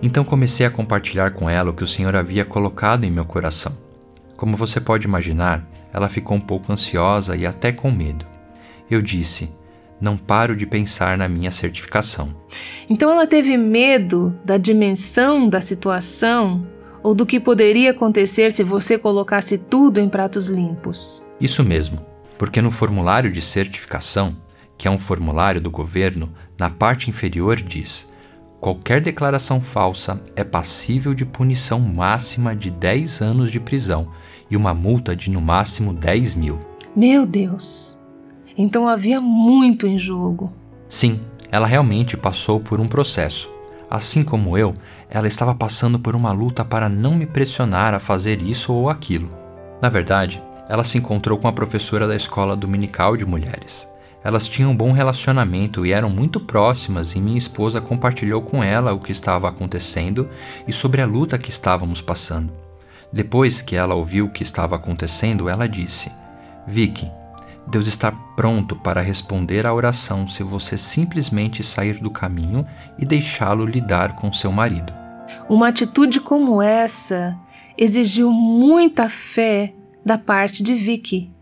Então 0.02 0.24
comecei 0.24 0.66
a 0.66 0.72
compartilhar 0.72 1.32
com 1.32 1.50
ela 1.50 1.72
o 1.72 1.74
que 1.74 1.84
o 1.84 1.88
Senhor 1.88 2.16
havia 2.16 2.46
colocado 2.46 3.04
em 3.04 3.12
meu 3.12 3.26
coração. 3.26 3.76
Como 4.38 4.56
você 4.56 4.80
pode 4.80 5.08
imaginar, 5.08 5.68
ela 5.92 6.10
ficou 6.10 6.38
um 6.38 6.42
pouco 6.42 6.72
ansiosa 6.72 7.36
e 7.36 7.46
até 7.46 7.72
com 7.72 7.90
medo. 7.90 8.26
Eu 8.90 9.02
disse: 9.02 9.50
Não 10.00 10.18
paro 10.18 10.56
de 10.56 10.66
pensar 10.66 11.18
na 11.18 11.28
minha 11.28 11.52
certificação. 11.52 12.36
Então 12.90 13.10
ela 13.10 13.26
teve 13.26 13.58
medo 13.58 14.38
da 14.44 14.58
dimensão 14.58 15.50
da 15.50 15.62
situação 15.62 16.68
ou 17.02 17.16
do 17.16 17.26
que 17.26 17.40
poderia 17.40 17.92
acontecer 17.92 18.52
se 18.52 18.64
você 18.64 18.98
colocasse 18.98 19.58
tudo 19.58 20.00
em 20.00 20.10
pratos 20.10 20.48
limpos. 20.48 21.24
Isso 21.40 21.64
mesmo, 21.64 22.00
porque 22.38 22.62
no 22.62 22.72
formulário 22.72 23.32
de 23.32 23.42
certificação 23.42 24.36
que 24.78 24.88
é 24.88 24.92
um 24.92 25.00
formulário 25.00 25.62
do 25.62 25.72
governo, 25.72 26.30
na 26.60 26.70
parte 26.70 27.10
inferior 27.10 27.56
diz: 27.58 28.08
qualquer 28.60 29.02
declaração 29.02 29.62
falsa 29.62 30.22
é 30.36 30.44
passível 30.44 31.14
de 31.14 31.26
punição 31.26 31.80
máxima 31.80 32.56
de 32.56 32.70
10 32.70 33.22
anos 33.22 33.52
de 33.52 33.60
prisão 33.60 34.08
e 34.50 34.58
uma 34.58 34.74
multa 34.74 35.16
de 35.16 35.30
no 35.30 35.42
máximo 35.42 35.94
10 35.94 36.36
mil. 36.36 36.60
Meu 36.96 37.26
Deus! 37.26 37.98
Então 38.58 38.88
havia 38.88 39.20
muito 39.20 39.86
em 39.86 39.98
jogo. 39.98 40.52
Sim, 40.88 41.20
ela 41.52 41.68
realmente 41.68 42.16
passou 42.16 42.60
por 42.60 42.80
um 42.80 42.88
processo. 42.88 43.54
Assim 43.90 44.24
como 44.24 44.58
eu, 44.58 44.74
ela 45.10 45.28
estava 45.28 45.54
passando 45.54 46.00
por 46.00 46.16
uma 46.16 46.32
luta 46.32 46.66
para 46.66 46.90
não 46.90 47.16
me 47.16 47.26
pressionar 47.26 47.94
a 47.94 48.00
fazer 48.00 48.42
isso 48.42 48.74
ou 48.74 48.90
aquilo. 48.90 49.30
Na 49.82 49.90
verdade, 49.90 50.42
ela 50.68 50.84
se 50.84 50.98
encontrou 50.98 51.38
com 51.38 51.48
a 51.48 51.54
professora 51.54 52.08
da 52.08 52.16
escola 52.16 52.56
dominical 52.56 53.16
de 53.16 53.26
mulheres. 53.26 53.88
Elas 54.26 54.50
tinham 54.50 54.72
um 54.72 54.76
bom 54.76 54.92
relacionamento 54.92 55.86
e 55.86 55.94
eram 55.94 56.10
muito 56.10 56.40
próximas, 56.40 57.14
e 57.14 57.22
minha 57.22 57.38
esposa 57.38 57.80
compartilhou 57.80 58.42
com 58.42 58.64
ela 58.64 58.92
o 58.92 59.00
que 59.00 59.12
estava 59.12 59.48
acontecendo 59.48 60.28
e 60.68 60.74
sobre 60.74 61.00
a 61.00 61.06
luta 61.06 61.38
que 61.38 61.52
estávamos 61.52 62.02
passando. 62.02 62.52
Depois 63.14 63.62
que 63.62 63.76
ela 63.76 63.94
ouviu 63.94 64.26
o 64.26 64.32
que 64.32 64.42
estava 64.42 64.78
acontecendo, 64.78 65.48
ela 65.48 65.70
disse: 65.70 66.12
Vicky, 66.66 67.08
Deus 67.68 67.86
está 67.86 68.12
pronto 68.36 68.76
para 68.76 69.00
responder 69.00 69.68
à 69.68 69.72
oração 69.72 70.28
se 70.28 70.42
você 70.42 70.76
simplesmente 70.76 71.64
sair 71.64 72.00
do 72.00 72.10
caminho 72.10 72.66
e 72.98 73.06
deixá-lo 73.06 73.64
lidar 73.64 74.16
com 74.16 74.34
seu 74.34 74.52
marido. 74.52 74.92
Uma 75.48 75.68
atitude 75.68 76.20
como 76.20 76.64
essa 76.64 77.38
exigiu 77.78 78.32
muita 78.32 79.08
fé 79.08 79.72
da 80.04 80.18
parte 80.18 80.64
de 80.64 80.74
Vicky 80.74 81.35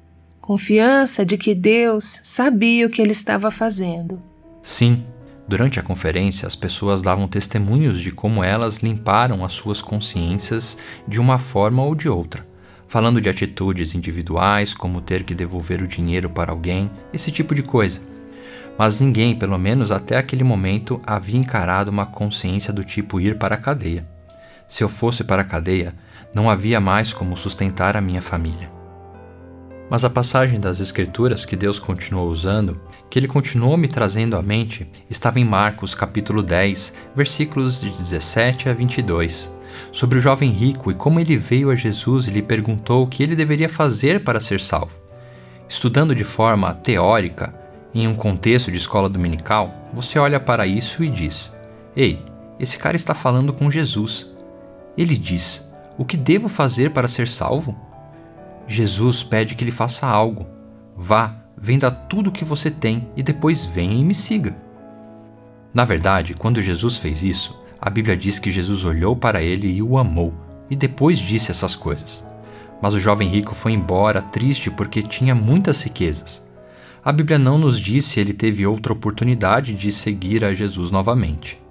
confiança 0.43 1.25
de 1.25 1.37
que 1.37 1.55
Deus 1.55 2.19
sabia 2.21 2.85
o 2.85 2.89
que 2.89 3.01
ele 3.01 3.13
estava 3.13 3.49
fazendo. 3.49 4.21
Sim, 4.61 5.05
durante 5.47 5.79
a 5.79 5.81
conferência 5.81 6.45
as 6.45 6.53
pessoas 6.53 7.01
davam 7.01 7.29
testemunhos 7.29 8.01
de 8.01 8.11
como 8.11 8.43
elas 8.43 8.79
limparam 8.79 9.45
as 9.45 9.53
suas 9.53 9.81
consciências 9.81 10.77
de 11.07 11.17
uma 11.17 11.37
forma 11.37 11.81
ou 11.81 11.95
de 11.95 12.09
outra, 12.09 12.45
falando 12.89 13.21
de 13.21 13.29
atitudes 13.29 13.95
individuais, 13.95 14.73
como 14.73 14.99
ter 14.99 15.23
que 15.23 15.33
devolver 15.33 15.81
o 15.81 15.87
dinheiro 15.87 16.29
para 16.29 16.51
alguém, 16.51 16.91
esse 17.13 17.31
tipo 17.31 17.55
de 17.55 17.63
coisa. 17.63 18.01
Mas 18.77 18.99
ninguém, 18.99 19.33
pelo 19.37 19.57
menos 19.57 19.91
até 19.91 20.17
aquele 20.17 20.43
momento, 20.43 21.01
havia 21.07 21.39
encarado 21.39 21.89
uma 21.89 22.05
consciência 22.05 22.73
do 22.73 22.83
tipo 22.83 23.21
ir 23.21 23.37
para 23.37 23.55
a 23.55 23.57
cadeia. 23.57 24.05
Se 24.67 24.83
eu 24.83 24.89
fosse 24.89 25.23
para 25.23 25.41
a 25.41 25.45
cadeia, 25.45 25.95
não 26.35 26.49
havia 26.49 26.81
mais 26.81 27.13
como 27.13 27.37
sustentar 27.37 27.95
a 27.95 28.01
minha 28.01 28.21
família. 28.21 28.82
Mas 29.89 30.03
a 30.03 30.09
passagem 30.09 30.59
das 30.59 30.79
Escrituras 30.79 31.45
que 31.45 31.55
Deus 31.55 31.77
continuou 31.77 32.29
usando, 32.29 32.79
que 33.09 33.19
Ele 33.19 33.27
continuou 33.27 33.77
me 33.77 33.87
trazendo 33.87 34.35
à 34.35 34.41
mente, 34.41 34.89
estava 35.09 35.39
em 35.39 35.45
Marcos 35.45 35.93
capítulo 35.93 36.41
10, 36.41 36.93
versículos 37.15 37.79
de 37.79 37.89
17 37.89 38.69
a 38.69 38.73
22, 38.73 39.51
sobre 39.91 40.17
o 40.17 40.21
jovem 40.21 40.51
rico 40.51 40.91
e 40.91 40.95
como 40.95 41.19
ele 41.19 41.37
veio 41.37 41.69
a 41.69 41.75
Jesus 41.75 42.27
e 42.27 42.31
lhe 42.31 42.41
perguntou 42.41 43.03
o 43.03 43.07
que 43.07 43.23
ele 43.23 43.35
deveria 43.35 43.69
fazer 43.69 44.23
para 44.23 44.39
ser 44.39 44.59
salvo. 44.59 44.97
Estudando 45.67 46.15
de 46.15 46.23
forma 46.23 46.73
teórica, 46.73 47.53
em 47.93 48.07
um 48.07 48.15
contexto 48.15 48.71
de 48.71 48.77
escola 48.77 49.07
dominical, 49.07 49.73
você 49.93 50.17
olha 50.17 50.39
para 50.39 50.65
isso 50.65 51.03
e 51.03 51.09
diz: 51.09 51.53
Ei, 51.95 52.19
esse 52.59 52.77
cara 52.77 52.95
está 52.95 53.13
falando 53.13 53.53
com 53.53 53.69
Jesus. 53.69 54.29
Ele 54.97 55.15
diz: 55.15 55.69
O 55.97 56.03
que 56.03 56.17
devo 56.17 56.49
fazer 56.49 56.91
para 56.91 57.07
ser 57.07 57.27
salvo? 57.27 57.75
Jesus 58.67 59.23
pede 59.23 59.55
que 59.55 59.63
ele 59.63 59.71
faça 59.71 60.07
algo. 60.07 60.47
Vá, 60.95 61.35
venda 61.57 61.91
tudo 61.91 62.29
o 62.29 62.31
que 62.31 62.45
você 62.45 62.69
tem 62.71 63.07
e 63.15 63.23
depois 63.23 63.63
venha 63.63 63.95
e 63.95 64.03
me 64.03 64.13
siga. 64.13 64.55
Na 65.73 65.85
verdade, 65.85 66.33
quando 66.33 66.61
Jesus 66.61 66.97
fez 66.97 67.23
isso, 67.23 67.59
a 67.81 67.89
Bíblia 67.89 68.15
diz 68.15 68.39
que 68.39 68.51
Jesus 68.51 68.85
olhou 68.85 69.15
para 69.15 69.41
ele 69.41 69.67
e 69.67 69.81
o 69.81 69.97
amou, 69.97 70.33
e 70.69 70.75
depois 70.75 71.19
disse 71.19 71.51
essas 71.51 71.75
coisas. 71.75 72.25
Mas 72.81 72.93
o 72.93 72.99
jovem 72.99 73.27
rico 73.27 73.55
foi 73.55 73.73
embora 73.73 74.21
triste 74.21 74.69
porque 74.69 75.01
tinha 75.01 75.33
muitas 75.33 75.81
riquezas. 75.81 76.45
A 77.03 77.11
Bíblia 77.11 77.37
não 77.37 77.57
nos 77.57 77.79
diz 77.79 78.05
se 78.05 78.19
ele 78.19 78.33
teve 78.33 78.65
outra 78.65 78.93
oportunidade 78.93 79.73
de 79.73 79.91
seguir 79.91 80.45
a 80.45 80.53
Jesus 80.53 80.91
novamente. 80.91 81.61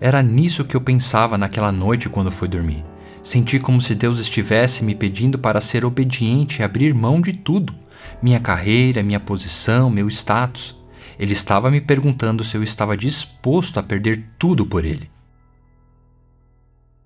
Era 0.00 0.22
nisso 0.22 0.64
que 0.64 0.74
eu 0.74 0.80
pensava 0.80 1.36
naquela 1.36 1.70
noite 1.70 2.08
quando 2.08 2.30
fui 2.30 2.48
dormir. 2.48 2.82
Senti 3.22 3.58
como 3.60 3.80
se 3.80 3.94
Deus 3.94 4.18
estivesse 4.18 4.82
me 4.82 4.94
pedindo 4.94 5.38
para 5.38 5.60
ser 5.60 5.84
obediente 5.84 6.60
e 6.60 6.62
abrir 6.62 6.94
mão 6.94 7.20
de 7.20 7.32
tudo: 7.32 7.74
minha 8.22 8.40
carreira, 8.40 9.02
minha 9.02 9.20
posição, 9.20 9.90
meu 9.90 10.08
status. 10.08 10.76
Ele 11.18 11.32
estava 11.32 11.70
me 11.70 11.80
perguntando 11.80 12.42
se 12.42 12.56
eu 12.56 12.62
estava 12.62 12.96
disposto 12.96 13.78
a 13.78 13.82
perder 13.82 14.24
tudo 14.38 14.64
por 14.64 14.84
ele. 14.84 15.10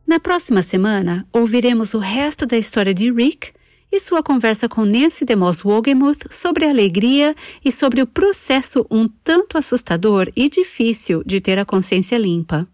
Na 0.07 0.21
próxima 0.21 0.63
semana, 0.63 1.27
ouviremos 1.33 1.95
o 1.95 1.99
resto 1.99 2.47
da 2.47 2.57
história 2.57 2.95
de 2.95 3.11
Rick 3.11 3.53
e 3.91 3.99
sua 3.99 4.23
conversa 4.23 4.69
com 4.69 4.85
Nancy 4.85 5.25
DeMoss 5.25 5.65
Wogemuth 5.65 6.27
sobre 6.31 6.65
a 6.65 6.71
alegria 6.71 7.35
e 7.65 7.73
sobre 7.73 8.03
o 8.03 8.07
processo 8.07 8.87
um 8.91 9.09
tanto 9.09 9.57
assustador 9.57 10.31
e 10.37 10.49
difícil 10.49 11.23
de 11.25 11.41
ter 11.41 11.59
a 11.59 11.65
consciência 11.65 12.19
limpa. 12.19 12.69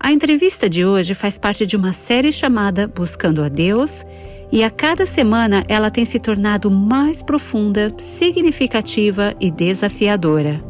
A 0.00 0.12
entrevista 0.12 0.68
de 0.68 0.84
hoje 0.84 1.12
faz 1.12 1.38
parte 1.38 1.66
de 1.66 1.76
uma 1.76 1.92
série 1.92 2.30
chamada 2.30 2.86
Buscando 2.86 3.42
a 3.42 3.48
Deus, 3.48 4.06
e 4.50 4.62
a 4.62 4.70
cada 4.70 5.04
semana 5.04 5.64
ela 5.68 5.90
tem 5.90 6.04
se 6.04 6.20
tornado 6.20 6.70
mais 6.70 7.22
profunda, 7.22 7.92
significativa 7.98 9.34
e 9.40 9.50
desafiadora. 9.50 10.62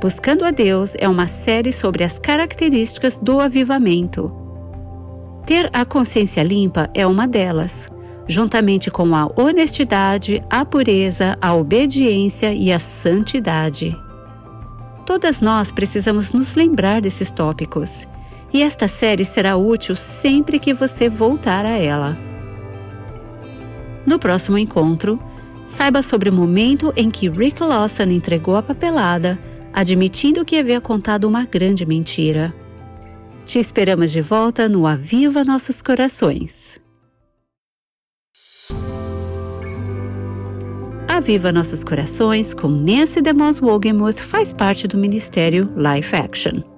Buscando 0.00 0.44
a 0.44 0.50
Deus 0.50 0.96
é 0.98 1.08
uma 1.08 1.28
série 1.28 1.72
sobre 1.72 2.02
as 2.02 2.18
características 2.18 3.18
do 3.18 3.40
avivamento. 3.40 4.34
Ter 5.44 5.70
a 5.72 5.84
consciência 5.84 6.42
limpa 6.42 6.90
é 6.94 7.06
uma 7.06 7.28
delas, 7.28 7.88
juntamente 8.26 8.90
com 8.90 9.14
a 9.14 9.30
honestidade, 9.36 10.42
a 10.50 10.64
pureza, 10.64 11.36
a 11.40 11.54
obediência 11.54 12.52
e 12.52 12.72
a 12.72 12.78
santidade. 12.78 13.96
Todas 15.06 15.40
nós 15.40 15.70
precisamos 15.70 16.32
nos 16.32 16.56
lembrar 16.56 17.00
desses 17.00 17.30
tópicos, 17.30 18.08
e 18.52 18.60
esta 18.60 18.88
série 18.88 19.24
será 19.24 19.56
útil 19.56 19.94
sempre 19.94 20.58
que 20.58 20.74
você 20.74 21.08
voltar 21.08 21.64
a 21.64 21.78
ela. 21.78 22.18
No 24.04 24.18
próximo 24.18 24.58
encontro, 24.58 25.22
saiba 25.64 26.02
sobre 26.02 26.28
o 26.28 26.32
momento 26.32 26.92
em 26.96 27.08
que 27.08 27.28
Rick 27.28 27.62
Lawson 27.62 28.04
entregou 28.04 28.56
a 28.56 28.62
papelada, 28.62 29.38
admitindo 29.72 30.44
que 30.44 30.58
havia 30.58 30.80
contado 30.80 31.24
uma 31.24 31.44
grande 31.44 31.86
mentira. 31.86 32.52
Te 33.44 33.60
esperamos 33.60 34.10
de 34.10 34.20
volta 34.20 34.68
no 34.68 34.88
Aviva 34.88 35.44
Nossos 35.44 35.80
Corações. 35.80 36.80
Aviva 41.16 41.50
Nossos 41.50 41.82
Corações 41.82 42.52
com 42.52 42.68
Nancy 42.68 43.22
DeMoss 43.22 43.62
Wogemuth 43.62 44.20
faz 44.20 44.52
parte 44.52 44.86
do 44.86 44.98
Ministério 44.98 45.72
Life 45.74 46.14
Action. 46.14 46.75